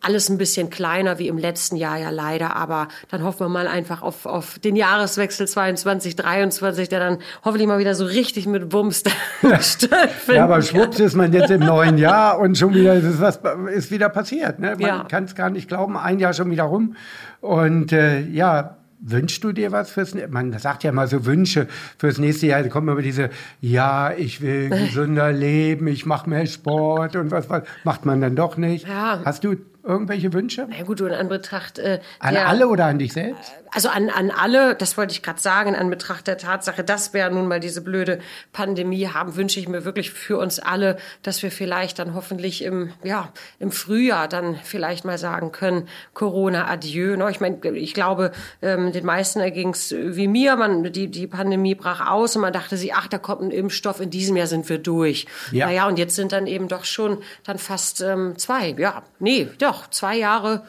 alles 0.00 0.28
ein 0.28 0.38
bisschen 0.38 0.70
kleiner 0.70 1.18
wie 1.18 1.28
im 1.28 1.38
letzten 1.38 1.76
Jahr 1.76 1.98
ja 1.98 2.10
leider. 2.10 2.56
Aber 2.56 2.88
dann 3.10 3.24
hoffen 3.24 3.40
wir 3.40 3.48
mal 3.48 3.68
einfach 3.68 4.02
auf, 4.02 4.26
auf 4.26 4.58
den 4.58 4.76
Jahreswechsel 4.76 5.46
22, 5.46 6.16
23, 6.16 6.88
der 6.88 7.00
dann 7.00 7.18
hoffentlich 7.44 7.68
mal 7.68 7.78
wieder 7.78 7.94
so 7.94 8.04
richtig 8.04 8.46
mit 8.46 8.72
Wumms 8.72 9.02
stattfindet. 9.60 10.36
Ja, 10.36 10.44
aber 10.44 10.62
schwupps 10.62 11.00
ist 11.00 11.14
man 11.14 11.32
jetzt 11.32 11.50
im 11.50 11.60
neuen 11.60 11.98
Jahr 11.98 12.38
und 12.38 12.56
schon 12.56 12.67
schon 12.72 12.80
wieder, 12.80 12.94
ist, 12.94 13.20
was 13.20 13.40
ist 13.74 13.90
wieder 13.90 14.08
passiert. 14.08 14.58
Ne? 14.58 14.70
Man 14.70 14.80
ja. 14.80 15.04
kann 15.04 15.24
es 15.24 15.34
gar 15.34 15.50
nicht 15.50 15.68
glauben, 15.68 15.96
ein 15.96 16.18
Jahr 16.18 16.32
schon 16.32 16.50
wieder 16.50 16.64
rum. 16.64 16.94
Und 17.40 17.92
äh, 17.92 18.20
ja, 18.20 18.76
wünschst 19.00 19.44
du 19.44 19.52
dir 19.52 19.70
was 19.70 19.90
fürs 19.90 20.16
man 20.28 20.58
sagt 20.58 20.82
ja 20.82 20.90
mal 20.90 21.06
so 21.06 21.24
Wünsche 21.24 21.68
fürs 21.98 22.18
nächste 22.18 22.48
Jahr 22.48 22.64
da 22.64 22.68
kommen 22.68 22.88
immer 22.88 23.00
diese 23.00 23.30
ja 23.60 24.10
ich 24.12 24.40
will 24.40 24.68
gesünder 24.70 25.30
leben 25.30 25.86
ich 25.86 26.04
mache 26.04 26.28
mehr 26.28 26.46
Sport 26.46 27.14
und 27.14 27.30
was, 27.30 27.48
was 27.48 27.62
macht 27.84 28.06
man 28.06 28.20
dann 28.20 28.34
doch 28.34 28.56
nicht 28.56 28.88
ja. 28.88 29.20
hast 29.24 29.44
du 29.44 29.54
irgendwelche 29.88 30.32
Wünsche? 30.34 30.68
Na 30.68 30.82
gut, 30.84 31.00
und 31.00 31.12
an 31.12 31.28
Betracht. 31.28 31.78
Äh, 31.78 32.00
an 32.18 32.34
der, 32.34 32.46
alle 32.46 32.68
oder 32.68 32.84
an 32.84 32.98
dich 32.98 33.14
selbst? 33.14 33.52
Also 33.70 33.88
an, 33.88 34.10
an 34.10 34.30
alle, 34.30 34.74
das 34.74 34.96
wollte 34.96 35.12
ich 35.12 35.22
gerade 35.22 35.40
sagen, 35.40 35.74
an 35.74 35.90
Betracht 35.90 36.26
der 36.26 36.38
Tatsache, 36.38 36.84
dass 36.84 37.14
wir 37.14 37.28
nun 37.30 37.48
mal 37.48 37.58
diese 37.60 37.80
blöde 37.80 38.20
Pandemie 38.52 39.08
haben, 39.08 39.36
wünsche 39.36 39.58
ich 39.60 39.68
mir 39.68 39.84
wirklich 39.84 40.10
für 40.10 40.38
uns 40.38 40.58
alle, 40.58 40.98
dass 41.22 41.42
wir 41.42 41.50
vielleicht 41.50 41.98
dann 41.98 42.14
hoffentlich 42.14 42.62
im, 42.62 42.92
ja, 43.02 43.32
im 43.58 43.70
Frühjahr 43.70 44.28
dann 44.28 44.56
vielleicht 44.62 45.04
mal 45.04 45.18
sagen 45.18 45.52
können, 45.52 45.88
Corona, 46.12 46.68
adieu. 46.68 47.16
Ne? 47.16 47.30
Ich 47.30 47.40
meine, 47.40 47.58
ich 47.70 47.94
glaube, 47.94 48.32
ähm, 48.62 48.92
den 48.92 49.06
meisten 49.06 49.40
erging 49.40 49.70
es 49.70 49.94
wie 49.96 50.28
mir, 50.28 50.56
man, 50.56 50.92
die, 50.92 51.08
die 51.08 51.26
Pandemie 51.26 51.74
brach 51.74 52.06
aus 52.10 52.36
und 52.36 52.42
man 52.42 52.52
dachte 52.52 52.76
sich, 52.76 52.94
ach, 52.94 53.08
da 53.08 53.18
kommt 53.18 53.42
ein 53.42 53.50
Impfstoff, 53.50 54.00
in 54.00 54.10
diesem 54.10 54.36
Jahr 54.36 54.46
sind 54.46 54.68
wir 54.68 54.78
durch. 54.78 55.26
Ja. 55.50 55.66
Naja, 55.66 55.88
und 55.88 55.98
jetzt 55.98 56.14
sind 56.14 56.32
dann 56.32 56.46
eben 56.46 56.68
doch 56.68 56.84
schon 56.84 57.18
dann 57.44 57.58
fast 57.58 58.02
ähm, 58.02 58.36
zwei, 58.36 58.74
ja, 58.78 59.02
nee, 59.18 59.48
doch, 59.58 59.77
doch 59.78 59.90
zwei 59.90 60.16
Jahre 60.16 60.64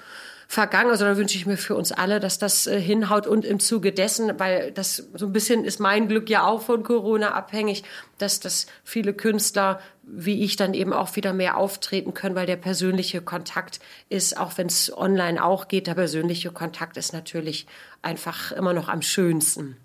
vergangen. 0.47 0.89
Also 0.89 1.05
da 1.05 1.15
wünsche 1.15 1.37
ich 1.37 1.45
mir 1.45 1.57
für 1.57 1.75
uns 1.75 1.91
alle, 1.91 2.19
dass 2.19 2.39
das 2.39 2.65
äh, 2.65 2.79
hinhaut 2.79 3.27
und 3.27 3.45
im 3.45 3.59
Zuge 3.59 3.91
dessen, 3.91 4.39
weil 4.39 4.71
das 4.71 5.07
so 5.13 5.27
ein 5.27 5.33
bisschen 5.33 5.63
ist 5.63 5.79
mein 5.79 6.07
Glück 6.07 6.29
ja 6.29 6.45
auch 6.45 6.61
von 6.61 6.83
Corona 6.83 7.31
abhängig, 7.31 7.83
dass 8.17 8.39
das 8.39 8.65
viele 8.83 9.13
Künstler 9.13 9.79
wie 10.11 10.43
ich 10.43 10.55
dann 10.55 10.73
eben 10.73 10.93
auch 10.93 11.15
wieder 11.15 11.33
mehr 11.33 11.57
auftreten 11.57 12.13
können, 12.13 12.35
weil 12.35 12.47
der 12.47 12.55
persönliche 12.55 13.21
Kontakt 13.21 13.79
ist, 14.09 14.37
auch 14.37 14.57
wenn 14.57 14.67
es 14.67 14.95
online 14.95 15.43
auch 15.43 15.67
geht, 15.67 15.87
der 15.87 15.93
persönliche 15.93 16.51
Kontakt 16.51 16.97
ist 16.97 17.13
natürlich 17.13 17.67
einfach 18.01 18.51
immer 18.51 18.73
noch 18.73 18.89
am 18.89 19.01
schönsten. 19.01 19.77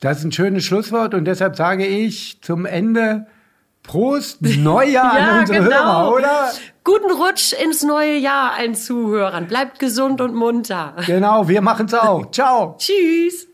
Das 0.00 0.18
ist 0.18 0.24
ein 0.24 0.32
schönes 0.32 0.64
Schlusswort 0.64 1.14
und 1.14 1.24
deshalb 1.24 1.56
sage 1.56 1.86
ich 1.86 2.40
zum 2.42 2.66
Ende 2.66 3.26
Prost, 3.84 4.38
Neujahr 4.42 5.18
ja, 5.18 5.30
an 5.30 5.40
unsere 5.40 5.62
genau. 5.62 5.76
Hörer, 5.76 6.14
oder? 6.14 6.50
Guten 6.82 7.12
Rutsch 7.12 7.52
ins 7.52 7.82
neue 7.82 8.16
Jahr 8.16 8.54
allen 8.58 8.74
Zuhörern. 8.74 9.46
Bleibt 9.46 9.78
gesund 9.78 10.20
und 10.20 10.34
munter. 10.34 10.94
Genau, 11.06 11.46
wir 11.48 11.62
machen's 11.62 11.94
auch. 11.94 12.30
Ciao. 12.32 12.76
Tschüss. 12.78 13.46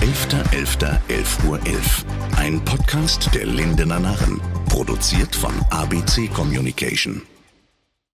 11.11.11 0.00 0.98
.11 1.08 1.48
Uhr 1.48 1.58
11. 1.66 2.04
Ein 2.38 2.64
Podcast 2.64 3.34
der 3.34 3.46
Lindener 3.46 3.98
Narren. 3.98 4.40
Produziert 4.68 5.34
von 5.34 5.52
ABC 5.70 6.28
Communication. 6.28 7.22